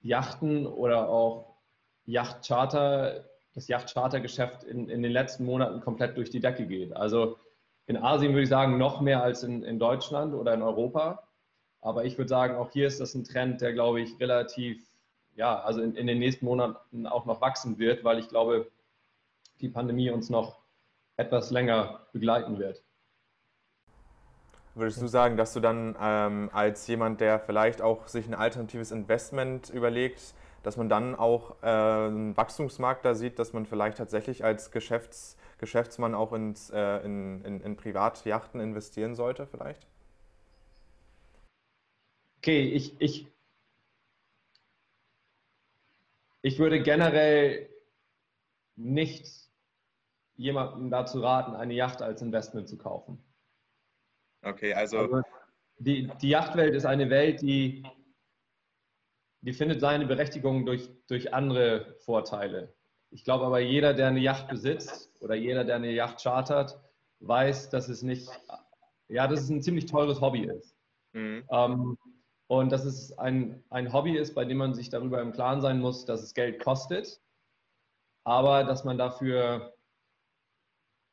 Yachten 0.00 0.66
oder 0.66 1.08
auch 1.08 1.56
Yachtcharter, 2.06 3.24
das 3.54 3.68
Yachtchartergeschäft 3.68 4.64
in, 4.64 4.88
in 4.88 5.02
den 5.02 5.12
letzten 5.12 5.44
Monaten 5.44 5.80
komplett 5.80 6.16
durch 6.16 6.30
die 6.30 6.40
Decke 6.40 6.66
geht. 6.66 6.94
Also 6.94 7.38
in 7.86 7.96
Asien 7.96 8.32
würde 8.32 8.42
ich 8.42 8.48
sagen, 8.48 8.78
noch 8.78 9.00
mehr 9.00 9.22
als 9.22 9.42
in, 9.42 9.62
in 9.62 9.78
Deutschland 9.78 10.34
oder 10.34 10.54
in 10.54 10.62
Europa. 10.62 11.28
Aber 11.80 12.04
ich 12.04 12.18
würde 12.18 12.28
sagen, 12.28 12.56
auch 12.56 12.70
hier 12.70 12.86
ist 12.86 13.00
das 13.00 13.14
ein 13.14 13.24
Trend, 13.24 13.60
der, 13.60 13.72
glaube 13.72 14.00
ich, 14.00 14.18
relativ, 14.20 14.82
ja, 15.34 15.60
also 15.60 15.80
in, 15.80 15.94
in 15.94 16.06
den 16.06 16.18
nächsten 16.18 16.44
Monaten 16.44 17.06
auch 17.06 17.24
noch 17.24 17.40
wachsen 17.40 17.78
wird, 17.78 18.04
weil 18.04 18.18
ich 18.18 18.28
glaube, 18.28 18.70
die 19.60 19.68
Pandemie 19.68 20.10
uns 20.10 20.28
noch 20.28 20.58
etwas 21.16 21.50
länger 21.50 22.06
begleiten 22.12 22.58
wird. 22.58 22.82
Würdest 24.74 25.02
du 25.02 25.08
sagen, 25.08 25.36
dass 25.36 25.54
du 25.54 25.60
dann 25.60 25.96
ähm, 26.00 26.50
als 26.52 26.86
jemand, 26.86 27.20
der 27.20 27.40
vielleicht 27.40 27.82
auch 27.82 28.06
sich 28.06 28.28
ein 28.28 28.34
alternatives 28.34 28.92
Investment 28.92 29.70
überlegt, 29.70 30.34
dass 30.62 30.76
man 30.76 30.88
dann 30.88 31.14
auch 31.14 31.62
äh, 31.62 31.66
einen 31.66 32.36
Wachstumsmarkt 32.36 33.04
da 33.04 33.14
sieht, 33.14 33.38
dass 33.38 33.52
man 33.52 33.66
vielleicht 33.66 33.98
tatsächlich 33.98 34.44
als 34.44 34.70
Geschäfts 34.70 35.36
Geschäftsmann 35.58 36.14
auch 36.14 36.32
ins, 36.32 36.70
äh, 36.70 36.98
in, 37.04 37.44
in, 37.44 37.60
in 37.60 37.76
Privatjachten 37.76 38.60
investieren 38.60 39.14
sollte 39.14 39.46
vielleicht? 39.46 39.86
Okay, 42.38 42.62
ich, 42.68 42.94
ich, 43.00 43.26
ich 46.42 46.58
würde 46.58 46.80
generell 46.80 47.68
nicht 48.76 49.26
jemandem 50.36 50.90
dazu 50.90 51.20
raten, 51.20 51.56
eine 51.56 51.74
Yacht 51.74 52.00
als 52.00 52.22
Investment 52.22 52.68
zu 52.68 52.78
kaufen. 52.78 53.22
Okay, 54.42 54.72
also. 54.72 54.98
also 54.98 55.22
die, 55.80 56.10
die 56.22 56.28
Yachtwelt 56.28 56.74
ist 56.74 56.86
eine 56.86 57.10
Welt, 57.10 57.42
die, 57.42 57.84
die 59.48 59.54
findet 59.54 59.80
seine 59.80 60.04
Berechtigung 60.04 60.66
durch, 60.66 60.90
durch 61.06 61.32
andere 61.32 61.96
Vorteile. 62.00 62.74
Ich 63.08 63.24
glaube 63.24 63.46
aber, 63.46 63.60
jeder, 63.60 63.94
der 63.94 64.08
eine 64.08 64.20
Yacht 64.20 64.46
besitzt 64.48 65.10
oder 65.20 65.36
jeder, 65.36 65.64
der 65.64 65.76
eine 65.76 65.90
Yacht 65.90 66.22
chartert, 66.22 66.78
weiß, 67.20 67.70
dass 67.70 67.88
es 67.88 68.02
nicht, 68.02 68.28
ja, 69.08 69.26
dass 69.26 69.40
es 69.40 69.48
ein 69.48 69.62
ziemlich 69.62 69.86
teures 69.86 70.20
Hobby 70.20 70.44
ist. 70.44 70.76
Mhm. 71.14 71.46
Ähm, 71.50 71.98
und 72.48 72.70
dass 72.70 72.84
es 72.84 73.16
ein, 73.16 73.64
ein 73.70 73.90
Hobby 73.90 74.18
ist, 74.18 74.34
bei 74.34 74.44
dem 74.44 74.58
man 74.58 74.74
sich 74.74 74.90
darüber 74.90 75.22
im 75.22 75.32
Klaren 75.32 75.62
sein 75.62 75.80
muss, 75.80 76.04
dass 76.04 76.22
es 76.22 76.34
Geld 76.34 76.62
kostet, 76.62 77.18
aber 78.24 78.64
dass 78.64 78.84
man 78.84 78.98
dafür 78.98 79.72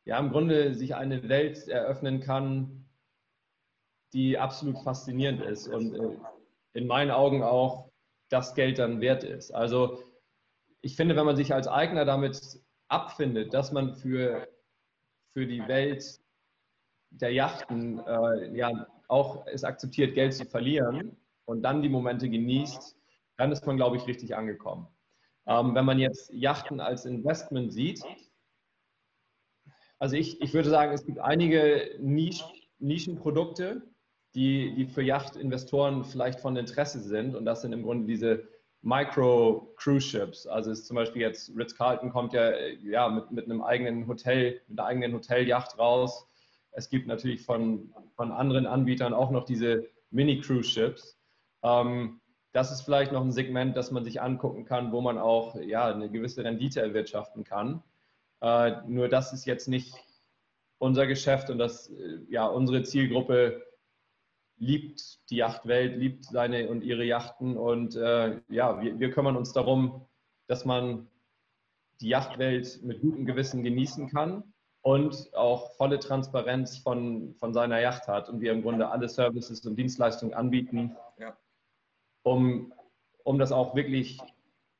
ja 0.04 0.20
im 0.20 0.30
Grunde 0.30 0.74
sich 0.74 0.94
eine 0.94 1.30
Welt 1.30 1.70
eröffnen 1.70 2.20
kann, 2.20 2.86
die 4.12 4.38
absolut 4.38 4.78
faszinierend 4.80 5.42
ist 5.42 5.70
und 5.70 5.96
äh, 5.96 6.18
in 6.74 6.86
meinen 6.86 7.12
Augen 7.12 7.42
auch 7.42 7.85
das 8.30 8.56
Geld 8.56 8.80
dann 8.80 9.02
wert 9.02 9.24
ist. 9.24 9.52
Also 9.52 10.00
ich 10.82 10.96
finde, 10.96 11.16
wenn 11.16 11.26
man 11.26 11.36
sich 11.36 11.54
als 11.54 11.68
Eigner 11.68 12.06
damit 12.06 12.60
abfindet, 12.88 13.54
dass 13.54 13.72
man 13.72 13.96
für, 13.96 14.48
für 15.34 15.48
die 15.48 15.68
Welt 15.68 16.20
der 17.10 17.32
Yachten 17.32 18.00
äh, 18.06 18.56
ja 18.56 18.88
auch 19.08 19.46
es 19.48 19.64
akzeptiert, 19.64 20.16
Geld 20.16 20.34
zu 20.34 20.46
verlieren 20.46 21.16
und 21.46 21.62
dann 21.64 21.82
die 21.82 21.90
Momente 21.90 22.30
genießt, 22.30 22.96
dann 23.38 23.52
ist 23.52 23.66
man, 23.66 23.78
glaube 23.78 23.98
ich, 23.98 24.08
richtig 24.08 24.36
angekommen. 24.36 24.88
Ähm, 25.48 25.76
wenn 25.76 25.86
man 25.86 26.00
jetzt 26.00 26.32
Yachten 26.34 26.80
als 26.80 27.06
Investment 27.06 27.72
sieht, 27.72 28.04
also 30.00 30.16
ich, 30.16 30.42
ich 30.42 30.54
würde 30.54 30.70
sagen, 30.70 30.92
es 30.92 31.06
gibt 31.06 31.20
einige 31.20 31.98
Nisch, 32.00 32.44
Nischenprodukte, 32.80 33.82
die, 34.36 34.76
die 34.76 34.86
für 34.86 35.02
Yachtinvestoren 35.02 36.04
vielleicht 36.04 36.40
von 36.40 36.56
Interesse 36.56 37.00
sind. 37.00 37.36
Und 37.36 37.46
das 37.46 37.62
sind 37.62 37.74
im 37.74 37.84
Grunde 37.84 38.06
diese 38.06 38.48
Micro-Cruise-Ships. 38.82 40.46
Also 40.46 40.72
ist 40.72 40.86
zum 40.86 40.96
Beispiel 40.96 41.22
jetzt 41.22 41.52
Ritz-Carlton 41.56 42.12
kommt 42.12 42.34
ja, 42.34 42.52
ja 42.84 43.10
mit, 43.10 43.32
mit 43.32 43.46
einem 43.46 43.62
eigenen 43.62 44.08
Hotel, 44.08 44.62
mit 44.68 44.80
einer 44.80 44.88
eigenen 44.88 45.14
Hotelyacht 45.14 45.80
raus. 45.80 46.28
Es 46.72 46.90
gibt 46.90 47.08
natürlich 47.08 47.42
von, 47.42 47.94
von 48.16 48.32
anderen 48.32 48.68
Anbietern 48.68 49.14
auch 49.14 49.32
noch 49.32 49.46
diese 49.46 49.88
Mini-Cruise-Ships. 50.12 51.18
Ähm, 51.64 52.20
das 52.52 52.72
ist 52.72 52.82
vielleicht 52.82 53.12
noch 53.12 53.22
ein 53.22 53.32
Segment, 53.32 53.76
das 53.76 53.92
man 53.92 54.04
sich 54.04 54.22
angucken 54.22 54.66
kann, 54.66 54.92
wo 54.92 55.02
man 55.02 55.18
auch 55.18 55.56
ja, 55.56 55.88
eine 55.88 56.10
gewisse 56.10 56.44
Rendite 56.44 56.82
erwirtschaften 56.82 57.44
kann. 57.44 57.82
Äh, 58.42 58.74
nur 58.88 59.10
das 59.10 59.34
ist 59.34 59.46
jetzt 59.46 59.68
nicht 59.68 59.96
unser 60.78 61.08
Geschäft 61.08 61.50
und 61.50 61.58
das, 61.58 61.90
äh, 61.90 62.20
ja, 62.30 62.46
unsere 62.46 62.84
Zielgruppe 62.84 63.64
liebt 64.58 65.30
die 65.30 65.38
Yachtwelt, 65.38 65.98
liebt 65.98 66.26
seine 66.26 66.70
und 66.70 66.84
ihre 66.84 67.04
Yachten 67.04 67.58
und 67.58 67.96
äh, 67.96 68.40
ja, 68.50 68.82
wir, 68.82 69.00
wir 69.00 69.12
kümmern 69.12 69.36
uns 69.36 69.54
darum, 69.54 70.06
dass 70.48 70.66
man 70.66 71.08
die 72.02 72.10
Yachtwelt 72.10 72.82
mit 72.84 73.02
gutem 73.02 73.26
Gewissen 73.26 73.64
genießen 73.64 74.10
kann 74.10 74.44
und 74.82 75.34
auch 75.36 75.72
volle 75.76 76.00
Transparenz 76.00 76.78
von, 76.78 77.34
von 77.36 77.54
seiner 77.54 77.80
Yacht 77.80 78.08
hat 78.08 78.30
und 78.30 78.42
wir 78.42 78.52
im 78.52 78.62
Grunde 78.62 78.90
alle 78.90 79.10
Services 79.10 79.66
und 79.66 79.76
Dienstleistungen 79.78 80.34
anbieten, 80.34 80.96
ja. 81.20 81.36
um, 82.24 82.74
um 83.24 83.40
das 83.40 83.52
auch 83.52 83.76
wirklich 83.76 84.20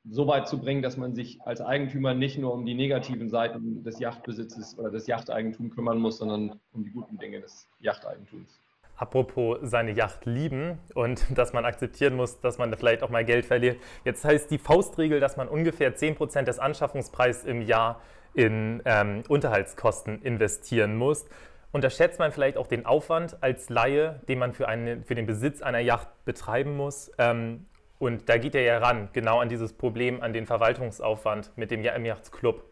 so 0.08 0.26
weit 0.28 0.46
zu 0.46 0.58
bringen, 0.58 0.82
dass 0.82 0.96
man 0.96 1.14
sich 1.14 1.40
als 1.42 1.60
Eigentümer 1.60 2.14
nicht 2.14 2.38
nur 2.38 2.52
um 2.52 2.64
die 2.64 2.74
negativen 2.74 3.28
Seiten 3.28 3.82
des 3.82 3.98
Yachtbesitzes 3.98 4.78
oder 4.78 4.90
des 4.90 5.06
Yachteigentums 5.06 5.74
kümmern 5.74 5.98
muss, 5.98 6.18
sondern 6.18 6.60
um 6.72 6.84
die 6.84 6.90
guten 6.90 7.18
Dinge 7.18 7.40
des 7.40 7.68
Yachteigentums. 7.80 8.60
Apropos 8.96 9.58
seine 9.62 9.92
Yacht 9.92 10.26
lieben 10.26 10.78
und 10.94 11.24
dass 11.36 11.52
man 11.52 11.64
akzeptieren 11.64 12.16
muss, 12.16 12.40
dass 12.40 12.58
man 12.58 12.72
vielleicht 12.74 13.02
auch 13.02 13.10
mal 13.10 13.24
Geld 13.24 13.46
verliert. 13.46 13.78
Jetzt 14.04 14.24
heißt 14.24 14.50
die 14.50 14.58
Faustregel, 14.58 15.20
dass 15.20 15.36
man 15.36 15.48
ungefähr 15.48 15.94
10% 15.94 16.42
des 16.42 16.58
Anschaffungspreises 16.58 17.44
im 17.44 17.62
Jahr 17.62 18.00
in 18.34 18.82
ähm, 18.84 19.22
Unterhaltskosten 19.28 20.22
investieren 20.22 20.96
muss. 20.96 21.26
Unterschätzt 21.72 22.18
man 22.18 22.32
vielleicht 22.32 22.56
auch 22.56 22.66
den 22.66 22.86
Aufwand 22.86 23.42
als 23.42 23.68
Laie, 23.68 24.20
den 24.28 24.38
man 24.38 24.52
für, 24.52 24.68
eine, 24.68 25.02
für 25.02 25.14
den 25.14 25.26
Besitz 25.26 25.62
einer 25.62 25.80
Yacht 25.80 26.08
betreiben 26.24 26.76
muss, 26.76 27.10
ähm, 27.18 27.66
und 27.98 28.28
da 28.28 28.36
geht 28.36 28.54
er 28.54 28.62
ja 28.62 28.78
ran, 28.78 29.08
genau 29.12 29.40
an 29.40 29.48
dieses 29.48 29.72
Problem, 29.72 30.22
an 30.22 30.32
den 30.32 30.46
Verwaltungsaufwand 30.46 31.56
mit 31.56 31.70
dem 31.70 31.82
Yachtclub. 31.82 32.62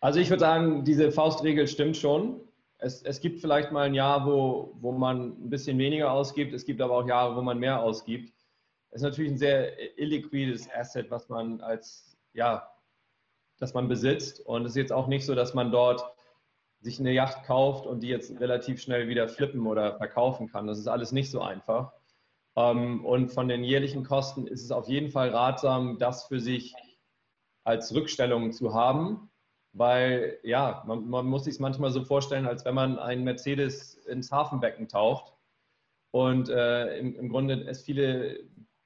Also 0.00 0.18
ich 0.18 0.30
würde 0.30 0.40
sagen, 0.40 0.84
diese 0.84 1.12
Faustregel 1.12 1.68
stimmt 1.68 1.96
schon. 1.96 2.40
Es, 2.82 3.02
es, 3.02 3.20
gibt 3.20 3.40
vielleicht 3.40 3.72
mal 3.72 3.86
ein 3.86 3.94
Jahr, 3.94 4.26
wo, 4.26 4.74
wo 4.80 4.92
man 4.92 5.32
ein 5.44 5.50
bisschen 5.50 5.78
weniger 5.78 6.10
ausgibt. 6.12 6.54
Es 6.54 6.64
gibt 6.64 6.80
aber 6.80 6.98
auch 6.98 7.06
Jahre, 7.06 7.36
wo 7.36 7.42
man 7.42 7.58
mehr 7.58 7.82
ausgibt. 7.82 8.32
Es 8.90 9.02
ist 9.02 9.02
natürlich 9.02 9.32
ein 9.32 9.38
sehr 9.38 9.98
illiquides 9.98 10.68
Asset, 10.72 11.10
was 11.10 11.28
man 11.28 11.60
als, 11.60 12.16
ja, 12.32 12.68
das 13.58 13.74
man 13.74 13.86
besitzt. 13.86 14.40
Und 14.40 14.64
es 14.64 14.72
ist 14.72 14.76
jetzt 14.76 14.92
auch 14.92 15.06
nicht 15.06 15.26
so, 15.26 15.34
dass 15.34 15.54
man 15.54 15.70
dort 15.70 16.04
sich 16.80 16.98
eine 16.98 17.12
Yacht 17.12 17.44
kauft 17.44 17.86
und 17.86 18.02
die 18.02 18.08
jetzt 18.08 18.40
relativ 18.40 18.80
schnell 18.80 19.08
wieder 19.08 19.28
flippen 19.28 19.66
oder 19.66 19.96
verkaufen 19.98 20.48
kann. 20.48 20.66
Das 20.66 20.78
ist 20.78 20.88
alles 20.88 21.12
nicht 21.12 21.30
so 21.30 21.42
einfach. 21.42 21.92
Ähm, 22.56 23.04
und 23.04 23.30
von 23.30 23.48
den 23.48 23.62
jährlichen 23.62 24.04
Kosten 24.04 24.46
ist 24.46 24.64
es 24.64 24.72
auf 24.72 24.88
jeden 24.88 25.10
Fall 25.10 25.28
ratsam, 25.28 25.98
das 25.98 26.24
für 26.24 26.40
sich 26.40 26.74
als 27.64 27.94
Rückstellung 27.94 28.52
zu 28.52 28.74
haben, 28.74 29.29
weil 29.72 30.38
ja, 30.42 30.82
man, 30.86 31.08
man 31.08 31.26
muss 31.26 31.44
sich 31.44 31.54
es 31.54 31.60
manchmal 31.60 31.90
so 31.90 32.04
vorstellen, 32.04 32.46
als 32.46 32.64
wenn 32.64 32.74
man 32.74 32.98
einen 32.98 33.24
Mercedes 33.24 33.94
ins 34.06 34.32
Hafenbecken 34.32 34.88
taucht 34.88 35.32
und 36.10 36.48
äh, 36.48 36.98
im, 36.98 37.14
im, 37.16 37.28
Grunde 37.28 37.64
es 37.68 37.82
viele 37.82 38.40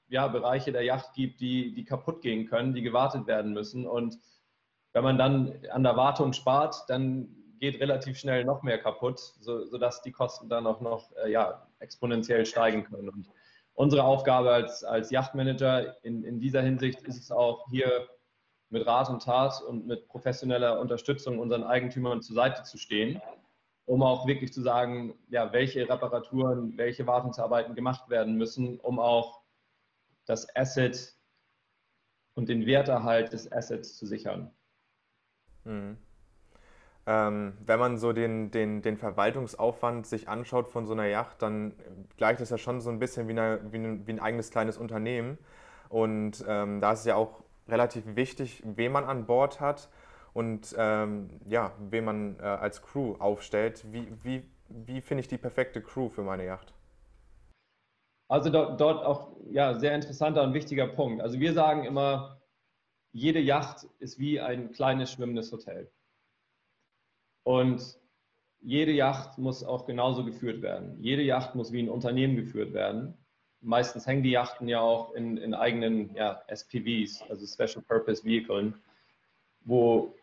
ja, 0.08 0.28
Bereiche 0.28 0.72
der 0.72 0.82
Yacht 0.82 1.14
gibt, 1.14 1.40
die, 1.40 1.74
die 1.74 1.84
kaputt 1.84 2.20
gehen 2.20 2.46
können, 2.46 2.74
die 2.74 2.82
gewartet 2.82 3.26
werden 3.26 3.52
müssen. 3.52 3.86
Und 3.86 4.18
wenn 4.92 5.04
man 5.04 5.18
dann 5.18 5.58
an 5.70 5.82
der 5.82 5.96
Wartung 5.96 6.32
spart, 6.32 6.84
dann 6.88 7.34
geht 7.58 7.80
relativ 7.80 8.18
schnell 8.18 8.44
noch 8.44 8.62
mehr 8.62 8.78
kaputt, 8.78 9.18
so, 9.40 9.64
sodass 9.64 10.02
die 10.02 10.12
Kosten 10.12 10.50
dann 10.50 10.66
auch 10.66 10.80
noch 10.80 11.10
äh, 11.24 11.32
ja, 11.32 11.66
exponentiell 11.78 12.44
steigen 12.44 12.84
können. 12.84 13.08
Und 13.08 13.30
unsere 13.72 14.04
Aufgabe 14.04 14.50
als, 14.50 14.84
als 14.84 15.10
Yachtmanager 15.10 16.04
in, 16.04 16.24
in 16.24 16.40
dieser 16.40 16.60
Hinsicht 16.60 17.00
ist 17.02 17.18
es 17.18 17.30
auch 17.32 17.66
hier 17.70 18.06
mit 18.74 18.86
Rat 18.86 19.08
und 19.08 19.22
Tat 19.22 19.62
und 19.62 19.86
mit 19.86 20.08
professioneller 20.08 20.80
Unterstützung 20.80 21.38
unseren 21.38 21.62
Eigentümern 21.62 22.22
zur 22.22 22.34
Seite 22.34 22.64
zu 22.64 22.76
stehen, 22.76 23.22
um 23.86 24.02
auch 24.02 24.26
wirklich 24.26 24.52
zu 24.52 24.62
sagen, 24.62 25.14
ja, 25.28 25.52
welche 25.52 25.88
Reparaturen, 25.88 26.76
welche 26.76 27.06
Wartungsarbeiten 27.06 27.76
gemacht 27.76 28.10
werden 28.10 28.34
müssen, 28.34 28.80
um 28.80 28.98
auch 28.98 29.42
das 30.26 30.54
Asset 30.56 31.14
und 32.34 32.48
den 32.48 32.66
Werterhalt 32.66 33.32
des 33.32 33.50
Assets 33.52 33.96
zu 33.96 34.06
sichern. 34.06 34.50
Mhm. 35.62 35.96
Ähm, 37.06 37.52
wenn 37.64 37.78
man 37.78 37.96
so 37.96 38.12
den, 38.12 38.50
den, 38.50 38.82
den 38.82 38.96
Verwaltungsaufwand 38.96 40.06
sich 40.06 40.28
anschaut 40.28 40.68
von 40.68 40.86
so 40.86 40.94
einer 40.94 41.06
Yacht, 41.06 41.42
dann 41.42 41.74
gleicht 42.16 42.40
es 42.40 42.50
ja 42.50 42.58
schon 42.58 42.80
so 42.80 42.90
ein 42.90 42.98
bisschen 42.98 43.28
wie, 43.28 43.32
eine, 43.32 43.60
wie, 43.70 43.76
ein, 43.76 44.06
wie 44.08 44.12
ein 44.14 44.20
eigenes 44.20 44.50
kleines 44.50 44.78
Unternehmen. 44.78 45.38
Und 45.90 46.44
ähm, 46.48 46.80
da 46.80 46.92
ist 46.92 47.00
es 47.00 47.04
ja 47.04 47.14
auch 47.14 47.43
relativ 47.68 48.04
wichtig, 48.16 48.62
wen 48.64 48.92
man 48.92 49.04
an 49.04 49.26
Bord 49.26 49.60
hat 49.60 49.88
und 50.32 50.74
ähm, 50.78 51.30
ja, 51.46 51.72
wen 51.90 52.04
man 52.04 52.38
äh, 52.40 52.42
als 52.42 52.82
Crew 52.82 53.14
aufstellt. 53.18 53.84
Wie, 53.92 54.06
wie, 54.22 54.42
wie 54.68 55.00
finde 55.00 55.22
ich 55.22 55.28
die 55.28 55.38
perfekte 55.38 55.80
Crew 55.80 56.08
für 56.08 56.22
meine 56.22 56.44
Yacht? 56.44 56.74
Also 58.28 58.50
dort, 58.50 58.80
dort 58.80 59.04
auch 59.04 59.36
ja, 59.50 59.74
sehr 59.74 59.94
interessanter 59.94 60.42
und 60.42 60.54
wichtiger 60.54 60.88
Punkt. 60.88 61.22
Also 61.22 61.38
wir 61.38 61.52
sagen 61.52 61.84
immer, 61.84 62.40
jede 63.12 63.38
Yacht 63.38 63.86
ist 64.00 64.18
wie 64.18 64.40
ein 64.40 64.72
kleines 64.72 65.12
schwimmendes 65.12 65.52
Hotel. 65.52 65.90
Und 67.44 67.98
jede 68.60 68.92
Yacht 68.92 69.38
muss 69.38 69.62
auch 69.62 69.86
genauso 69.86 70.24
geführt 70.24 70.62
werden. 70.62 70.98
Jede 71.00 71.22
Yacht 71.22 71.54
muss 71.54 71.70
wie 71.70 71.82
ein 71.82 71.90
Unternehmen 71.90 72.34
geführt 72.34 72.72
werden. 72.72 73.14
Meistens 73.64 74.06
hängen 74.06 74.22
die 74.22 74.30
Yachten 74.30 74.68
ja 74.68 74.80
auch 74.80 75.14
in, 75.14 75.38
in 75.38 75.54
eigenen 75.54 76.14
ja, 76.14 76.42
SPVs, 76.48 77.22
also 77.28 77.46
Special 77.46 77.82
Purpose 77.82 78.24
Vehicles, 78.24 78.74
wo, 79.62 80.14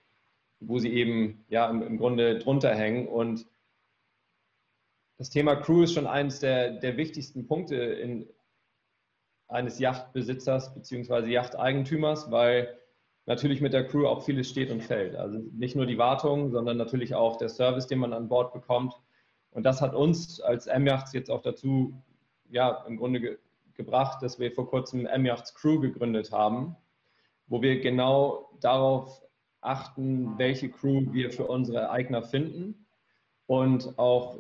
wo 0.60 0.78
sie 0.78 0.94
eben 0.94 1.44
ja, 1.50 1.70
im, 1.70 1.82
im 1.82 1.98
Grunde 1.98 2.38
drunter 2.38 2.74
hängen. 2.76 3.08
Und 3.08 3.48
das 5.18 5.32
Thema 5.32 5.56
Crew 5.56 5.84
ist 5.84 5.94
schon 5.94 6.08
eines 6.08 6.40
der, 6.40 6.72
der 6.72 6.98
wichtigsten 6.98 7.48
Punkte 7.48 7.76
in, 7.76 8.30
eines 9.48 9.80
Yachtbesitzers 9.80 10.74
bzw. 10.74 11.32
Yachteigentümers, 11.32 12.32
weil 12.32 12.78
natürlich 13.26 13.62
mit 13.62 13.74
der 13.74 13.88
Crew 13.88 14.08
auch 14.08 14.24
vieles 14.24 14.50
steht 14.50 14.72
und 14.72 14.82
fällt. 14.82 15.16
Also 15.16 15.40
nicht 15.54 15.76
nur 15.76 15.86
die 15.86 15.98
Wartung, 15.98 16.52
sondern 16.52 16.78
natürlich 16.78 17.16
auch 17.16 17.38
der 17.38 17.50
Service, 17.50 17.88
den 17.88 18.00
man 18.00 18.14
an 18.14 18.30
Bord 18.30 18.54
bekommt. 18.54 18.94
Und 19.52 19.64
das 19.64 19.82
hat 19.82 19.94
uns 19.94 20.40
als 20.40 20.68
M-Yachts 20.68 21.14
jetzt 21.14 21.30
auch 21.30 21.42
dazu, 21.42 21.94
ja, 22.52 22.84
im 22.88 22.98
Grunde 22.98 23.20
ge 23.20 23.38
gebracht, 23.76 24.22
dass 24.22 24.38
wir 24.38 24.52
vor 24.52 24.70
kurzem 24.70 25.06
M-Yachts 25.06 25.56
Crew 25.56 25.80
gegründet 25.80 26.32
haben, 26.32 26.76
wo 27.48 27.62
wir 27.62 27.80
genau 27.80 28.52
darauf 28.60 29.24
achten, 29.62 30.38
welche 30.38 30.70
Crew 30.70 31.06
wir 31.14 31.32
für 31.32 31.48
unsere 31.48 31.90
Eigner 31.90 32.22
finden 32.22 32.86
und 33.48 33.98
auch 33.98 34.40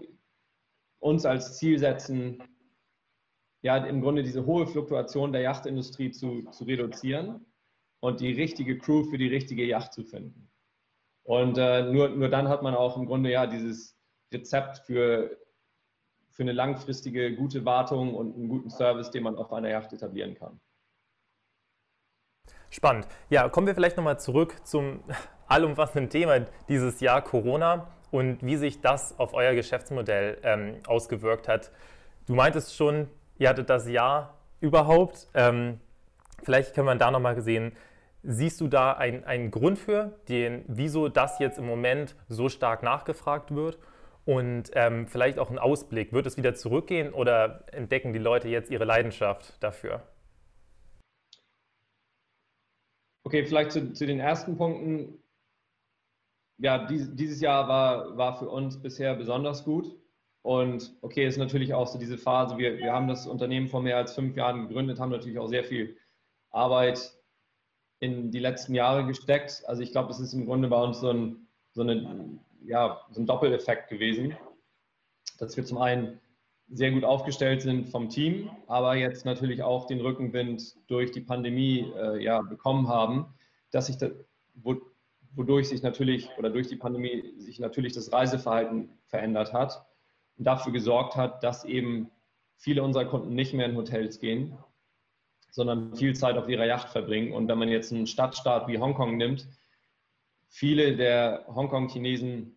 uns 0.99 1.25
als 1.25 1.57
Ziel 1.57 1.79
setzen, 1.79 2.43
ja, 3.63 3.77
im 3.77 4.01
Grunde 4.01 4.21
diese 4.21 4.45
hohe 4.45 4.67
Fluktuation 4.67 5.31
der 5.31 5.41
Yachtindustrie 5.41 6.11
zu, 6.11 6.43
zu 6.51 6.65
reduzieren 6.65 7.45
und 8.01 8.19
die 8.19 8.33
richtige 8.33 8.77
Crew 8.77 9.03
für 9.05 9.17
die 9.17 9.27
richtige 9.27 9.65
Yacht 9.65 9.93
zu 9.93 10.03
finden. 10.03 10.51
Und 11.23 11.57
äh, 11.57 11.83
nur, 11.91 12.09
nur 12.09 12.29
dann 12.29 12.49
hat 12.49 12.63
man 12.63 12.75
auch 12.75 12.97
im 12.97 13.05
Grunde 13.05 13.31
ja 13.31 13.47
dieses 13.47 13.97
Rezept 14.33 14.79
für, 14.79 15.37
für 16.41 16.45
eine 16.45 16.53
langfristige 16.53 17.35
gute 17.35 17.65
Wartung 17.65 18.15
und 18.15 18.35
einen 18.35 18.49
guten 18.49 18.71
Service, 18.71 19.11
den 19.11 19.21
man 19.21 19.35
auf 19.35 19.53
einer 19.53 19.69
Yacht 19.69 19.93
etablieren 19.93 20.33
kann. 20.33 20.59
Spannend. 22.71 23.07
Ja, 23.29 23.47
kommen 23.47 23.67
wir 23.67 23.75
vielleicht 23.75 23.95
nochmal 23.95 24.19
zurück 24.19 24.55
zum 24.65 25.03
allumfassenden 25.47 26.09
Thema 26.09 26.39
dieses 26.67 26.99
Jahr 26.99 27.21
Corona 27.21 27.89
und 28.09 28.43
wie 28.43 28.55
sich 28.55 28.81
das 28.81 29.19
auf 29.19 29.35
euer 29.35 29.53
Geschäftsmodell 29.53 30.39
ähm, 30.41 30.77
ausgewirkt 30.87 31.47
hat. 31.47 31.71
Du 32.25 32.33
meintest 32.33 32.75
schon, 32.75 33.07
ihr 33.37 33.47
hattet 33.47 33.69
das 33.69 33.87
Jahr 33.87 34.39
überhaupt. 34.61 35.27
Ähm, 35.35 35.79
vielleicht 36.41 36.73
können 36.73 36.87
wir 36.87 36.95
da 36.95 37.11
nochmal 37.11 37.39
sehen, 37.39 37.73
Siehst 38.23 38.61
du 38.61 38.67
da 38.67 38.93
einen 38.93 39.49
Grund 39.49 39.79
für, 39.79 40.19
den, 40.29 40.63
wieso 40.67 41.09
das 41.09 41.39
jetzt 41.39 41.57
im 41.57 41.65
Moment 41.65 42.15
so 42.29 42.49
stark 42.49 42.83
nachgefragt 42.83 43.55
wird? 43.55 43.79
Und 44.25 44.69
ähm, 44.73 45.07
vielleicht 45.07 45.39
auch 45.39 45.49
einen 45.49 45.59
Ausblick. 45.59 46.13
Wird 46.13 46.27
es 46.27 46.37
wieder 46.37 46.53
zurückgehen 46.53 47.13
oder 47.13 47.65
entdecken 47.71 48.13
die 48.13 48.19
Leute 48.19 48.49
jetzt 48.49 48.69
ihre 48.69 48.85
Leidenschaft 48.85 49.55
dafür? 49.61 50.03
Okay, 53.23 53.45
vielleicht 53.45 53.71
zu, 53.71 53.93
zu 53.93 54.05
den 54.05 54.19
ersten 54.19 54.57
Punkten. 54.57 55.17
Ja, 56.57 56.85
dies, 56.85 57.09
dieses 57.15 57.41
Jahr 57.41 57.67
war, 57.67 58.17
war 58.17 58.37
für 58.37 58.49
uns 58.49 58.81
bisher 58.81 59.15
besonders 59.15 59.63
gut. 59.63 59.95
Und 60.43 60.95
okay, 61.01 61.25
ist 61.25 61.37
natürlich 61.37 61.73
auch 61.73 61.87
so 61.87 61.99
diese 61.99 62.17
Phase. 62.17 62.57
Wir, 62.57 62.77
wir 62.77 62.93
haben 62.93 63.07
das 63.07 63.27
Unternehmen 63.27 63.67
vor 63.67 63.81
mehr 63.81 63.97
als 63.97 64.13
fünf 64.13 64.35
Jahren 64.35 64.67
gegründet, 64.67 64.99
haben 64.99 65.11
natürlich 65.11 65.37
auch 65.37 65.47
sehr 65.47 65.63
viel 65.63 65.97
Arbeit 66.49 67.13
in 67.99 68.31
die 68.31 68.39
letzten 68.39 68.73
Jahre 68.73 69.05
gesteckt. 69.05 69.63
Also 69.67 69.83
ich 69.83 69.91
glaube, 69.91 70.11
es 70.11 70.19
ist 70.19 70.33
im 70.33 70.45
Grunde 70.45 70.67
bei 70.67 70.81
uns 70.81 70.99
so 70.99 71.11
ein, 71.11 71.47
so, 71.73 71.81
eine, 71.81 72.39
ja, 72.65 73.01
so 73.11 73.21
ein 73.21 73.25
Doppeleffekt 73.25 73.89
gewesen, 73.89 74.35
dass 75.39 75.57
wir 75.57 75.65
zum 75.65 75.77
einen 75.77 76.19
sehr 76.69 76.91
gut 76.91 77.03
aufgestellt 77.03 77.61
sind 77.61 77.89
vom 77.89 78.09
Team, 78.09 78.49
aber 78.67 78.95
jetzt 78.95 79.25
natürlich 79.25 79.61
auch 79.61 79.87
den 79.87 79.99
Rückenwind 79.99 80.77
durch 80.87 81.11
die 81.11 81.21
Pandemie 81.21 81.91
äh, 81.97 82.23
ja, 82.23 82.41
bekommen 82.41 82.87
haben, 82.87 83.33
dass 83.71 83.87
sich 83.87 83.97
da, 83.97 84.09
wodurch 85.33 85.69
sich 85.69 85.81
natürlich 85.81 86.29
oder 86.37 86.49
durch 86.49 86.67
die 86.67 86.75
Pandemie 86.75 87.33
sich 87.37 87.59
natürlich 87.59 87.93
das 87.93 88.13
Reiseverhalten 88.13 88.89
verändert 89.07 89.53
hat 89.53 89.85
und 90.37 90.45
dafür 90.45 90.71
gesorgt 90.71 91.15
hat, 91.15 91.43
dass 91.43 91.65
eben 91.65 92.09
viele 92.57 92.83
unserer 92.83 93.05
Kunden 93.05 93.33
nicht 93.33 93.53
mehr 93.53 93.65
in 93.65 93.75
Hotels 93.75 94.19
gehen, 94.19 94.57
sondern 95.49 95.95
viel 95.95 96.15
Zeit 96.15 96.37
auf 96.37 96.47
ihrer 96.47 96.65
Yacht 96.65 96.89
verbringen. 96.89 97.33
Und 97.33 97.47
wenn 97.47 97.57
man 97.57 97.69
jetzt 97.69 97.91
einen 97.91 98.07
Stadtstaat 98.07 98.67
wie 98.67 98.79
Hongkong 98.79 99.17
nimmt, 99.17 99.47
viele 100.51 100.97
der 100.97 101.45
Hongkong-Chinesen 101.47 102.55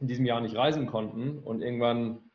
in 0.00 0.08
diesem 0.08 0.26
Jahr 0.26 0.40
nicht 0.40 0.56
reisen 0.56 0.86
konnten 0.86 1.38
und 1.38 1.62
irgendwann 1.62 2.30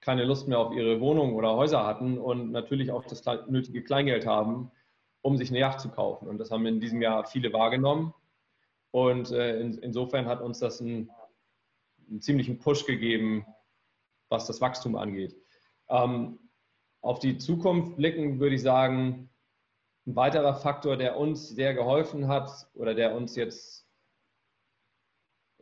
keine 0.00 0.24
Lust 0.24 0.48
mehr 0.48 0.58
auf 0.58 0.74
ihre 0.74 1.00
Wohnung 1.00 1.34
oder 1.34 1.54
Häuser 1.54 1.86
hatten 1.86 2.18
und 2.18 2.50
natürlich 2.50 2.90
auch 2.90 3.04
das 3.04 3.22
nötige 3.48 3.84
Kleingeld 3.84 4.26
haben, 4.26 4.72
um 5.20 5.36
sich 5.36 5.50
eine 5.50 5.60
Yacht 5.60 5.80
zu 5.80 5.90
kaufen. 5.90 6.28
Und 6.28 6.38
das 6.38 6.50
haben 6.50 6.66
in 6.66 6.80
diesem 6.80 7.02
Jahr 7.02 7.24
viele 7.26 7.52
wahrgenommen. 7.52 8.14
Und 8.90 9.30
äh, 9.30 9.60
in, 9.60 9.78
insofern 9.78 10.26
hat 10.26 10.40
uns 10.40 10.58
das 10.58 10.80
einen, 10.80 11.10
einen, 12.08 12.22
ziemlichen 12.22 12.58
Push 12.58 12.86
gegeben, 12.86 13.46
was 14.28 14.46
das 14.46 14.60
Wachstum 14.60 14.96
angeht. 14.96 15.36
Ähm, 15.88 16.38
auf 17.02 17.18
die 17.18 17.36
Zukunft 17.36 17.96
blicken, 17.96 18.40
würde 18.40 18.56
ich 18.56 18.62
sagen, 18.62 19.30
ein 20.06 20.16
weiterer 20.16 20.54
Faktor, 20.54 20.96
der 20.96 21.16
uns 21.18 21.50
sehr 21.50 21.74
geholfen 21.74 22.28
hat 22.28 22.50
oder 22.74 22.94
der 22.94 23.14
uns 23.14 23.36
jetzt 23.36 23.81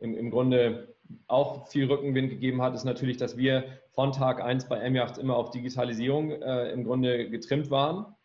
im, 0.01 0.17
im 0.17 0.31
Grunde 0.31 0.95
auch 1.27 1.67
viel 1.67 1.89
Rückenwind 1.89 2.29
gegeben 2.29 2.61
hat, 2.61 2.73
ist 2.73 2.83
natürlich, 2.83 3.17
dass 3.17 3.37
wir 3.37 3.65
von 3.91 4.11
Tag 4.11 4.41
1 4.41 4.67
bei 4.67 4.77
M-Yacht 4.77 5.17
immer 5.17 5.35
auf 5.35 5.51
Digitalisierung 5.51 6.31
äh, 6.31 6.71
im 6.71 6.83
Grunde 6.83 7.29
getrimmt 7.29 7.71
waren, 7.71 8.15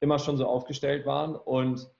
immer 0.00 0.18
schon 0.18 0.36
so 0.36 0.46
aufgestellt 0.46 1.06
waren 1.06 1.34
und 1.34 1.90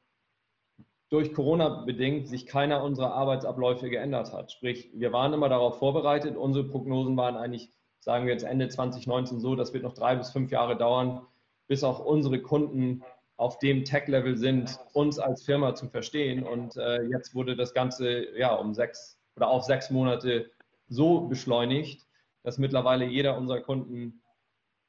durch 1.11 1.33
Corona 1.33 1.85
bedingt 1.85 2.29
sich 2.29 2.47
keiner 2.47 2.83
unserer 2.83 3.15
Arbeitsabläufe 3.15 3.89
geändert 3.89 4.33
hat. 4.33 4.53
Sprich, 4.53 4.91
wir 4.95 5.13
waren 5.13 5.33
immer 5.33 5.49
darauf 5.49 5.79
vorbereitet, 5.79 6.37
unsere 6.37 6.65
Prognosen 6.69 7.17
waren 7.17 7.37
eigentlich 7.37 7.73
sagen 8.01 8.27
wir 8.27 8.33
jetzt 8.33 8.45
Ende 8.45 8.69
2019 8.69 9.41
so, 9.41 9.57
das 9.57 9.73
wird 9.73 9.83
noch 9.83 9.95
drei 9.95 10.17
bis 10.17 10.31
fünf 10.31 10.51
Jahre 10.51 10.77
dauern, 10.77 11.27
bis 11.67 11.85
auch 11.85 12.01
unsere 12.01 12.41
Kunden 12.41 13.03
auf 13.39 13.59
dem 13.61 13.85
Tech-Level 13.85 14.37
sind, 14.37 14.79
uns 14.93 15.19
als 15.19 15.45
Firma 15.45 15.75
zu 15.75 15.89
verstehen. 15.89 16.43
Und 16.43 16.77
äh, 16.77 17.03
jetzt 17.05 17.35
wurde 17.35 17.57
das 17.57 17.73
Ganze 17.73 18.37
ja 18.37 18.53
um 18.55 18.75
sechs 18.75 19.17
oder 19.37 19.49
auf 19.49 19.63
sechs 19.63 19.91
Monate 19.91 20.51
so 20.89 21.23
beschleunigt, 21.23 22.05
dass 22.43 22.59
mittlerweile 22.59 23.07
jeder 23.07 23.39
unserer 23.39 23.61
Kunden 23.61 24.21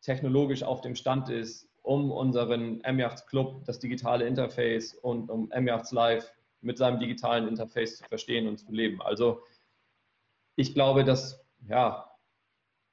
technologisch 0.02 0.64
auf 0.64 0.82
dem 0.82 0.96
Stand 0.96 1.30
ist, 1.30 1.70
um 1.84 2.12
unseren 2.12 2.80
MYachts 2.80 3.28
Club, 3.28 3.66
das 3.66 3.80
digitale 3.80 4.26
Interface 4.26 4.96
und 4.96 5.30
um 5.30 5.50
MYachts 5.50 5.92
Live 5.92 6.34
mit 6.62 6.78
seinem 6.78 7.00
digitalen 7.00 7.48
Interface 7.48 7.98
zu 7.98 8.04
verstehen 8.06 8.48
und 8.48 8.58
zu 8.58 8.72
leben. 8.72 9.00
Also 9.02 9.44
ich 10.56 10.74
glaube, 10.74 11.04
dass 11.04 11.46
ja, 11.68 12.12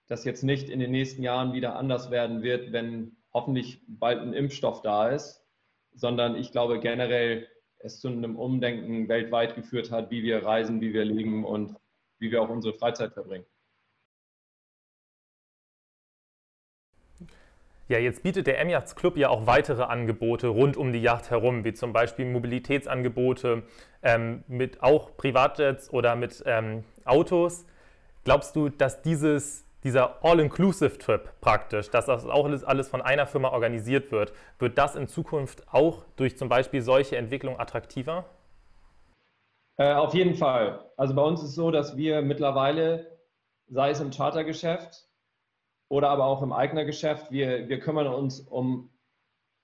das 0.06 0.24
jetzt 0.24 0.42
nicht 0.42 0.68
in 0.68 0.80
den 0.80 0.90
nächsten 0.90 1.22
Jahren 1.22 1.54
wieder 1.54 1.76
anders 1.76 2.10
werden 2.10 2.42
wird, 2.42 2.72
wenn 2.72 3.16
hoffentlich 3.32 3.80
bald 3.86 4.20
ein 4.20 4.34
Impfstoff 4.34 4.82
da 4.82 5.08
ist, 5.08 5.45
sondern 5.96 6.36
ich 6.36 6.52
glaube 6.52 6.78
generell 6.78 7.48
es 7.78 8.00
zu 8.00 8.08
einem 8.08 8.36
Umdenken 8.36 9.08
weltweit 9.08 9.54
geführt 9.54 9.90
hat, 9.90 10.10
wie 10.10 10.22
wir 10.22 10.44
reisen, 10.44 10.80
wie 10.80 10.92
wir 10.92 11.04
leben 11.04 11.44
und 11.44 11.74
wie 12.18 12.30
wir 12.30 12.42
auch 12.42 12.48
unsere 12.48 12.74
Freizeit 12.74 13.12
verbringen. 13.12 13.46
Ja, 17.88 17.98
jetzt 17.98 18.24
bietet 18.24 18.48
der 18.48 18.58
M-Yachts 18.60 18.96
Club 18.96 19.16
ja 19.16 19.28
auch 19.28 19.46
weitere 19.46 19.84
Angebote 19.84 20.48
rund 20.48 20.76
um 20.76 20.92
die 20.92 21.00
Yacht 21.00 21.30
herum, 21.30 21.64
wie 21.64 21.72
zum 21.72 21.92
Beispiel 21.92 22.24
Mobilitätsangebote 22.24 23.62
ähm, 24.02 24.42
mit 24.48 24.82
auch 24.82 25.16
Privatjets 25.16 25.92
oder 25.92 26.16
mit 26.16 26.42
ähm, 26.46 26.82
Autos. 27.04 27.64
Glaubst 28.24 28.56
du, 28.56 28.70
dass 28.70 29.02
dieses, 29.02 29.65
dieser 29.86 30.24
All-Inclusive-Trip 30.24 31.40
praktisch, 31.40 31.90
dass 31.90 32.06
das 32.06 32.26
auch 32.26 32.44
alles, 32.44 32.88
von 32.88 33.00
einer 33.00 33.26
Firma 33.26 33.50
organisiert 33.50 34.10
wird, 34.10 34.32
wird 34.58 34.76
das 34.76 34.96
in 34.96 35.06
Zukunft 35.06 35.62
auch 35.72 36.04
durch 36.16 36.36
zum 36.36 36.48
Beispiel 36.48 36.82
solche 36.82 37.16
Entwicklungen 37.16 37.60
attraktiver? 37.60 38.24
Äh, 39.76 39.92
auf 39.92 40.12
jeden 40.12 40.34
Fall. 40.34 40.90
Also 40.96 41.14
bei 41.14 41.22
uns 41.22 41.40
ist 41.40 41.50
es 41.50 41.54
so, 41.54 41.70
dass 41.70 41.96
wir 41.96 42.20
mittlerweile, 42.20 43.16
sei 43.68 43.90
es 43.90 44.00
im 44.00 44.10
Chartergeschäft, 44.10 45.08
oder 45.88 46.10
aber 46.10 46.24
auch 46.24 46.42
im 46.42 46.52
Eignergeschäft. 46.52 47.30
Wir, 47.30 47.68
wir 47.68 47.78
kümmern 47.78 48.08
uns 48.08 48.40
um 48.40 48.90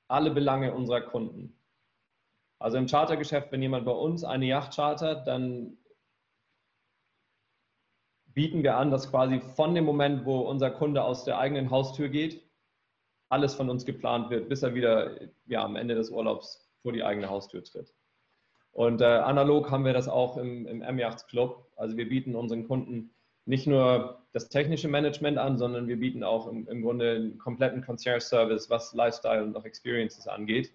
alle 0.07 0.31
Belange 0.31 0.73
unserer 0.73 1.01
Kunden. 1.01 1.59
Also 2.61 2.79
im 2.79 2.87
Chartergeschäft, 2.87 3.51
wenn 3.51 3.61
jemand 3.61 3.85
bei 3.85 3.91
uns 3.93 4.23
eine 4.23 4.47
Yacht 4.47 4.77
chartert, 4.77 5.27
dann 5.27 5.79
bieten 8.35 8.63
wir 8.63 8.77
an, 8.77 8.91
dass 8.91 9.11
quasi 9.11 9.41
von 9.41 9.75
dem 9.75 9.85
Moment, 9.85 10.25
wo 10.25 10.41
unser 10.41 10.71
Kunde 10.71 11.03
aus 11.05 11.25
der 11.25 11.39
eigenen 11.39 11.71
Haustür 11.71 12.09
geht, 12.09 12.43
alles 13.29 13.55
von 13.55 13.71
uns 13.71 13.85
geplant 13.85 14.31
wird, 14.31 14.49
bis 14.49 14.63
er 14.63 14.75
wieder 14.75 15.19
ja, 15.47 15.65
am 15.65 15.77
Ende 15.77 15.95
des 15.95 16.11
Urlaubs 16.11 16.71
vor 16.83 16.93
die 16.93 17.03
eigene 17.03 17.31
Haustür 17.31 17.65
tritt. 17.65 17.95
Und 18.73 19.01
äh, 19.01 19.05
analog 19.05 19.71
haben 19.71 19.85
wir 19.85 19.93
das 19.93 20.09
auch 20.09 20.37
im, 20.37 20.67
im 20.67 20.83
M-Yachts 20.83 21.27
Club. 21.27 21.71
Also 21.77 21.97
wir 21.97 22.09
bieten 22.09 22.35
unseren 22.35 22.67
Kunden 22.67 23.15
nicht 23.45 23.67
nur 23.67 24.23
das 24.33 24.49
technische 24.49 24.89
Management 24.89 25.39
an, 25.39 25.59
sondern 25.59 25.89
wir 25.89 25.99
bieten 25.99 26.25
auch 26.25 26.47
im, 26.47 26.67
im 26.69 26.83
Grunde 26.83 27.11
einen 27.13 27.39
kompletten 27.39 27.85
Concierge-Service, 27.85 28.71
was 28.71 28.95
Lifestyle 28.95 29.43
und 29.43 29.57
auch 29.57 29.65
Experiences 29.65 30.27
angeht, 30.27 30.73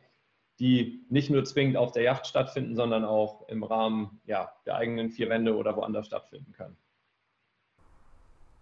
die 0.60 1.06
nicht 1.10 1.30
nur 1.30 1.43
zwingend 1.46 1.78
auf 1.78 1.91
der 1.91 2.04
Yacht 2.04 2.28
stattfinden, 2.28 2.76
sondern 2.76 3.06
auch 3.06 3.48
im 3.48 3.63
Rahmen 3.63 4.22
ja, 4.26 4.52
der 4.65 4.76
eigenen 4.76 5.10
vier 5.10 5.30
Wände 5.30 5.56
oder 5.56 5.76
woanders 5.76 6.08
stattfinden 6.08 6.52
können. 6.52 6.78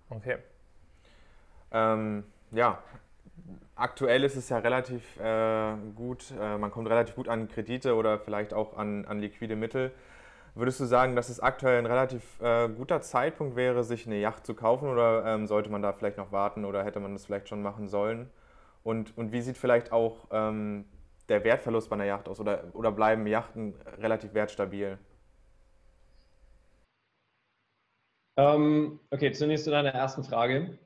Okay. 0.10 0.38
Ähm, 1.72 2.24
ja, 2.52 2.80
aktuell 3.76 4.24
ist 4.24 4.36
es 4.36 4.50
ja 4.50 4.60
relativ 4.60 5.20
äh, 5.20 5.76
gut, 5.96 6.34
äh, 6.40 6.58
man 6.58 6.72
kommt 6.72 6.90
relativ 6.90 7.16
gut 7.16 7.28
an 7.28 7.48
Kredite 7.50 7.96
oder 7.96 8.20
vielleicht 8.20 8.54
auch 8.54 8.78
an, 8.78 9.06
an 9.06 9.20
liquide 9.20 9.56
Mittel. 9.56 9.92
Würdest 10.54 10.80
du 10.80 10.86
sagen, 10.86 11.18
dass 11.18 11.28
es 11.28 11.42
aktuell 11.42 11.80
ein 11.80 11.86
relativ 11.86 12.40
äh, 12.40 12.70
guter 12.70 13.02
Zeitpunkt 13.02 13.58
wäre, 13.58 13.84
sich 13.84 14.08
eine 14.08 14.16
Yacht 14.20 14.46
zu 14.46 14.54
kaufen 14.54 14.88
oder 14.88 15.26
ähm, 15.26 15.48
sollte 15.48 15.70
man 15.70 15.82
da 15.82 15.92
vielleicht 15.92 16.18
noch 16.18 16.32
warten 16.32 16.64
oder 16.64 16.86
hätte 16.86 17.02
man 17.02 17.14
das 17.14 17.26
vielleicht 17.26 17.50
schon 17.50 17.62
machen 17.62 17.90
sollen? 17.90 18.30
Und, 18.84 19.18
und 19.18 19.34
wie 19.34 19.42
sieht 19.42 19.58
vielleicht 19.58 19.92
auch 19.92 20.28
ähm, 20.32 20.86
der 21.28 21.44
Wertverlust 21.44 21.90
bei 21.90 21.96
einer 21.96 22.06
Yacht 22.06 22.30
aus 22.30 22.40
oder, 22.40 22.64
oder 22.74 22.92
bleiben 22.92 23.28
Yachten 23.28 23.74
relativ 24.00 24.34
wertstabil? 24.34 24.98
Ähm, 28.38 29.00
okay, 29.12 29.32
zunächst 29.32 29.66
zu 29.66 29.72
deiner 29.72 29.94
ersten 29.94 30.24
Frage. 30.24 30.78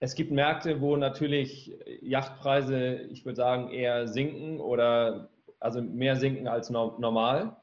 Es 0.00 0.14
gibt 0.14 0.32
Märkte, 0.32 0.80
wo 0.80 0.96
natürlich 0.96 1.72
Yachtpreise, 2.02 2.96
ich 3.10 3.24
würde 3.24 3.36
sagen, 3.36 3.70
eher 3.70 4.06
sinken 4.06 4.60
oder 4.60 5.30
also 5.60 5.80
mehr 5.80 6.16
sinken 6.16 6.46
als 6.46 6.68
normal. 6.68 7.56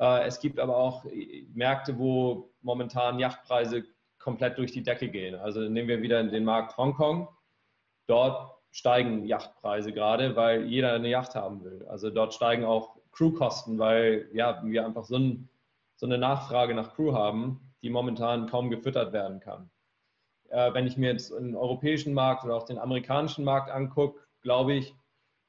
Äh, 0.00 0.26
es 0.26 0.40
gibt 0.40 0.58
aber 0.58 0.76
auch 0.76 1.04
äh, 1.04 1.46
Märkte, 1.52 1.98
wo 1.98 2.54
momentan 2.62 3.18
Yachtpreise 3.18 3.84
komplett 4.18 4.56
durch 4.56 4.72
die 4.72 4.82
Decke 4.82 5.08
gehen. 5.08 5.34
Also 5.34 5.60
nehmen 5.60 5.88
wir 5.88 6.00
wieder 6.00 6.24
den 6.24 6.44
Markt 6.44 6.78
Hongkong. 6.78 7.28
Dort 8.06 8.56
steigen 8.70 9.26
Yachtpreise 9.26 9.92
gerade, 9.92 10.34
weil 10.34 10.64
jeder 10.64 10.94
eine 10.94 11.08
Yacht 11.08 11.34
haben 11.34 11.62
will. 11.62 11.86
Also 11.88 12.10
dort 12.10 12.32
steigen 12.32 12.64
auch 12.64 12.96
Crewkosten, 13.12 13.78
weil 13.78 14.28
ja, 14.32 14.62
wir 14.64 14.86
einfach 14.86 15.04
so, 15.04 15.16
ein, 15.16 15.48
so 15.96 16.06
eine 16.06 16.18
Nachfrage 16.18 16.74
nach 16.74 16.94
Crew 16.94 17.12
haben, 17.12 17.65
die 17.82 17.90
momentan 17.90 18.46
kaum 18.48 18.70
gefüttert 18.70 19.12
werden 19.12 19.40
kann. 19.40 19.70
Äh, 20.48 20.72
wenn 20.74 20.86
ich 20.86 20.96
mir 20.96 21.10
jetzt 21.12 21.30
den 21.30 21.56
europäischen 21.56 22.14
Markt 22.14 22.44
oder 22.44 22.56
auch 22.56 22.64
den 22.64 22.78
amerikanischen 22.78 23.44
Markt 23.44 23.70
angucke, 23.70 24.20
glaube 24.42 24.74
ich, 24.74 24.94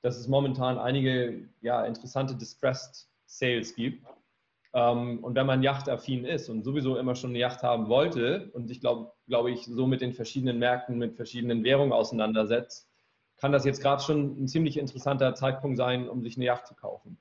dass 0.02 0.18
es 0.18 0.28
momentan 0.28 0.78
einige 0.78 1.50
ja, 1.62 1.86
interessante 1.86 2.36
Distressed 2.36 3.08
Sales 3.26 3.76
gibt. 3.76 4.06
Ähm, 4.74 5.24
und 5.24 5.36
wenn 5.36 5.46
man 5.46 5.64
yachtaffin 5.64 6.26
ist 6.26 6.50
und 6.50 6.64
sowieso 6.64 6.98
immer 6.98 7.16
schon 7.16 7.32
eine 7.32 7.40
Yacht 7.40 7.64
haben 7.64 7.90
wollte 7.90 8.50
und 8.54 8.68
sich, 8.68 8.80
glaube 8.80 9.12
glaub 9.28 9.48
ich, 9.48 9.66
so 9.66 9.88
mit 9.88 10.02
den 10.02 10.14
verschiedenen 10.14 10.60
Märkten, 10.60 10.98
mit 10.98 11.16
verschiedenen 11.16 11.64
Währungen 11.64 11.92
auseinandersetzt, 11.92 12.90
kann 13.38 13.52
das 13.52 13.66
jetzt 13.66 13.82
gerade 13.82 14.02
schon 14.02 14.42
ein 14.42 14.48
ziemlich 14.48 14.78
interessanter 14.78 15.36
Zeitpunkt 15.36 15.78
sein, 15.78 16.10
um 16.10 16.24
sich 16.24 16.38
eine 16.38 16.46
Yacht 16.46 16.66
zu 16.66 16.76
kaufen. 16.76 17.18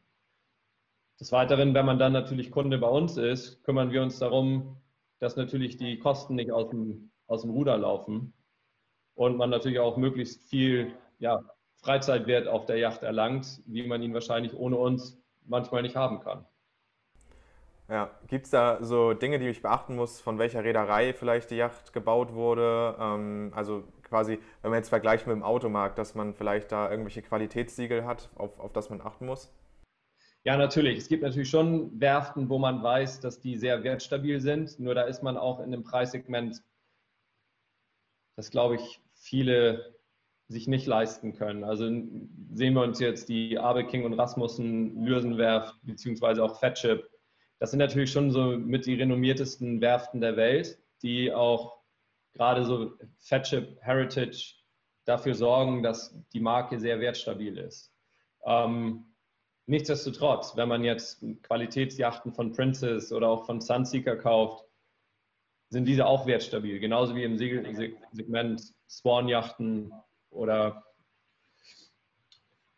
Des 1.21 1.33
Weiteren, 1.33 1.75
wenn 1.75 1.87
man 1.87 1.99
dann 1.99 2.13
natürlich 2.13 2.51
Kunde 2.51 2.79
bei 2.79 2.89
uns 2.89 3.17
ist, 3.17 3.63
kümmern 3.65 3.91
wir 3.91 4.03
uns 4.03 4.19
darum, 4.19 4.77
dass 5.19 5.37
natürlich 5.37 5.77
die 5.77 5.99
Kosten 5.99 6.35
nicht 6.35 6.53
aus 6.53 6.71
dem, 6.71 7.11
aus 7.27 7.43
dem 7.43 7.51
Ruder 7.51 7.77
laufen 7.79 8.33
und 9.15 9.37
man 9.37 9.51
natürlich 9.51 9.79
auch 9.79 9.97
möglichst 9.97 10.43
viel 10.49 10.93
ja, 11.19 11.43
Freizeitwert 11.83 12.49
auf 12.49 12.67
der 12.67 12.79
Yacht 12.79 13.03
erlangt, 13.03 13.63
wie 13.67 13.87
man 13.87 14.03
ihn 14.03 14.15
wahrscheinlich 14.15 14.55
ohne 14.55 14.77
uns 14.77 15.19
manchmal 15.45 15.83
nicht 15.83 15.97
haben 15.97 16.21
kann. 16.21 16.45
Ja, 17.89 18.11
gibt 18.27 18.47
es 18.47 18.51
da 18.51 18.83
so 18.83 19.15
Dinge, 19.15 19.39
die 19.39 19.49
ich 19.49 19.63
beachten 19.63 19.95
muss, 19.95 20.21
von 20.21 20.39
welcher 20.41 20.65
Reederei 20.65 21.13
vielleicht 21.13 21.53
die 21.53 21.57
Yacht 21.57 21.93
gebaut 21.93 22.35
wurde? 22.35 22.97
Ähm, 22.99 23.53
also 23.55 23.85
quasi, 24.03 24.41
wenn 24.63 24.71
man 24.71 24.79
jetzt 24.79 24.89
vergleicht 24.89 25.27
mit 25.29 25.37
dem 25.37 25.45
Automarkt, 25.45 25.97
dass 25.99 26.17
man 26.17 26.35
vielleicht 26.35 26.73
da 26.73 26.91
irgendwelche 26.91 27.23
Qualitätssiegel 27.23 28.05
hat, 28.05 28.29
auf, 28.35 28.59
auf 28.59 28.73
das 28.73 28.91
man 28.91 29.01
achten 29.01 29.27
muss? 29.27 29.53
Ja, 30.47 30.57
natürlich. 30.57 30.99
Es 30.99 31.09
gibt 31.09 31.23
natürlich 31.23 31.51
schon 31.51 32.01
Werften, 32.01 32.49
wo 32.49 32.59
man 32.59 32.83
weiß, 32.83 33.21
dass 33.21 33.41
die 33.41 33.57
sehr 33.57 33.83
wertstabil 33.83 34.41
sind. 34.41 34.79
Nur 34.79 34.95
da 34.95 35.03
ist 35.03 35.23
man 35.23 35.37
auch 35.37 35.59
in 35.59 35.67
einem 35.67 35.83
Preissegment, 35.83 36.63
das 38.37 38.51
glaube 38.51 38.77
ich 38.77 39.01
viele 39.13 39.97
sich 40.49 40.69
nicht 40.69 40.87
leisten 40.87 41.35
können. 41.35 41.65
Also 41.65 41.87
sehen 41.87 42.75
wir 42.75 42.83
uns 42.83 43.01
jetzt 43.01 43.29
die 43.29 43.59
Abe 43.59 43.85
King 43.85 44.05
und 44.05 44.15
Rasmussen, 44.15 45.05
Lürsenwerft 45.05 45.75
beziehungsweise 45.83 46.45
auch 46.45 46.61
Fatship 46.61 47.11
das 47.59 47.71
sind 47.71 47.79
natürlich 47.79 48.13
schon 48.13 48.31
so 48.31 48.57
mit 48.59 48.87
die 48.87 48.95
renommiertesten 48.95 49.81
Werften 49.81 50.21
der 50.21 50.37
Welt, 50.37 50.79
die 51.03 51.33
auch 51.33 51.79
gerade 52.35 52.65
so 52.65 52.93
Fatship 53.19 53.81
Heritage 53.81 54.57
dafür 55.07 55.35
sorgen, 55.35 55.83
dass 55.83 56.15
die 56.33 56.41
Marke 56.41 56.79
sehr 56.79 57.01
wertstabil 57.01 57.57
ist. 57.57 57.93
Ähm, 58.45 59.07
nichtsdestotrotz, 59.67 60.57
wenn 60.57 60.69
man 60.69 60.85
jetzt 60.85 61.25
Qualitätsjachten 61.43 62.33
von 62.33 62.53
Princess 62.53 63.13
oder 63.13 63.29
auch 63.29 63.47
von 63.47 63.61
Sunseeker 63.61 64.17
kauft, 64.17 64.65
sind 65.69 65.87
diese 65.87 66.07
auch 66.07 66.27
wertstabil, 66.27 66.79
genauso 66.79 67.15
wie 67.17 67.25
im 67.25 67.37
Segment 67.37 68.75
Swan-Yachten 68.89 69.93
oder 70.31 70.85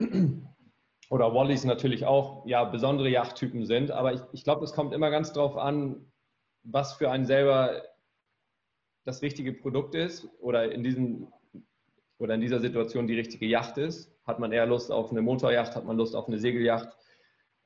oder 1.11 1.35
Wallis 1.35 1.65
natürlich 1.65 2.05
auch 2.05 2.47
ja, 2.47 2.65
besondere 2.65 3.09
Yachttypen 3.09 3.67
sind. 3.67 3.91
Aber 3.91 4.15
ich, 4.15 4.21
ich 4.33 4.45
glaube, 4.45 4.65
es 4.65 4.73
kommt 4.73 4.93
immer 4.93 5.11
ganz 5.11 5.33
darauf 5.33 5.57
an, 5.57 6.13
was 6.63 6.95
für 6.95 7.11
einen 7.11 7.27
selber 7.27 7.83
das 9.05 9.23
richtige 9.23 9.53
Produkt 9.53 9.95
ist 9.95 10.29
oder 10.41 10.71
in, 10.71 10.83
diesem, 10.85 11.33
oder 12.19 12.35
in 12.35 12.41
dieser 12.41 12.61
Situation 12.61 13.07
die 13.07 13.15
richtige 13.15 13.47
Yacht 13.47 13.79
ist. 13.79 14.15
Hat 14.29 14.39
man 14.39 14.53
eher 14.53 14.67
Lust 14.67 14.93
auf 14.93 15.11
eine 15.11 15.23
Motorjacht, 15.23 15.75
hat 15.75 15.85
man 15.85 15.97
Lust 15.97 16.15
auf 16.15 16.29
eine 16.29 16.39
Segelyacht? 16.39 16.89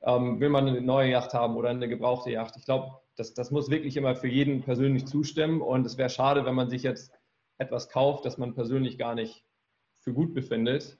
Ähm, 0.01 0.39
will 0.39 0.49
man 0.49 0.67
eine 0.67 0.81
neue 0.81 1.11
Yacht 1.11 1.33
haben 1.35 1.55
oder 1.55 1.69
eine 1.69 1.87
gebrauchte 1.87 2.31
Yacht? 2.31 2.55
Ich 2.57 2.65
glaube, 2.65 2.99
das, 3.15 3.35
das 3.35 3.51
muss 3.51 3.69
wirklich 3.69 3.95
immer 3.95 4.15
für 4.15 4.27
jeden 4.27 4.63
persönlich 4.63 5.05
zustimmen. 5.05 5.61
Und 5.61 5.85
es 5.85 5.97
wäre 5.97 6.09
schade, 6.09 6.45
wenn 6.45 6.55
man 6.55 6.69
sich 6.69 6.81
jetzt 6.81 7.13
etwas 7.59 7.89
kauft, 7.89 8.25
das 8.25 8.39
man 8.39 8.55
persönlich 8.55 8.97
gar 8.97 9.13
nicht 9.13 9.45
für 9.99 10.13
gut 10.13 10.33
befindet 10.33 10.97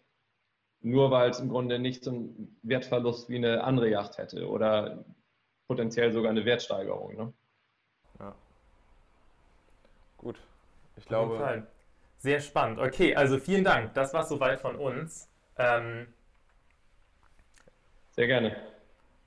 nur 0.84 1.12
weil 1.12 1.30
es 1.30 1.40
im 1.40 1.50
Grunde 1.50 1.80
nicht 1.80 2.04
so 2.04 2.12
einen 2.12 2.60
Wertverlust 2.62 3.30
wie 3.30 3.38
eine 3.38 3.64
andere 3.64 3.90
Yacht 3.90 4.18
hätte 4.18 4.48
oder 4.48 5.06
potenziell 5.68 6.12
sogar 6.12 6.32
eine 6.32 6.46
Wertsteigerung. 6.46 7.16
Ne? 7.16 7.34
Ja. 8.20 8.36
Gut. 10.18 10.40
Ich 10.98 11.06
glaube. 11.06 11.68
Sehr 12.18 12.40
spannend. 12.40 12.80
Okay, 12.80 13.16
also 13.16 13.38
vielen 13.38 13.64
Dank. 13.64 13.94
Das 13.96 14.14
war 14.14 14.24
soweit 14.24 14.62
von 14.62 14.76
uns. 14.76 15.30
Ähm 15.58 16.08
Sehr 18.12 18.28
gerne. 18.28 18.56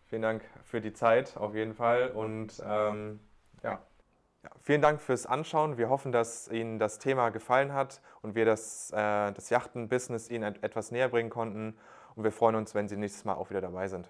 Vielen 0.06 0.22
Dank 0.22 0.44
für 0.64 0.80
die 0.80 0.92
Zeit 0.92 1.36
auf 1.36 1.54
jeden 1.54 1.74
Fall 1.74 2.10
und 2.10 2.62
ähm, 2.64 3.20
ja. 3.62 3.80
Ja, 4.44 4.50
vielen 4.62 4.80
Dank 4.80 5.00
fürs 5.00 5.26
Anschauen. 5.26 5.76
Wir 5.76 5.88
hoffen, 5.88 6.12
dass 6.12 6.46
Ihnen 6.48 6.78
das 6.78 7.00
Thema 7.00 7.30
gefallen 7.30 7.72
hat 7.72 8.00
und 8.22 8.36
wir 8.36 8.44
das, 8.44 8.92
äh, 8.92 9.32
das 9.32 9.50
Yachten-Business 9.50 10.30
Ihnen 10.30 10.62
etwas 10.62 10.92
näher 10.92 11.08
bringen 11.08 11.30
konnten. 11.30 11.76
Und 12.14 12.22
wir 12.22 12.30
freuen 12.30 12.54
uns, 12.54 12.72
wenn 12.74 12.88
Sie 12.88 12.96
nächstes 12.96 13.24
Mal 13.24 13.34
auch 13.34 13.50
wieder 13.50 13.60
dabei 13.60 13.88
sind. 13.88 14.08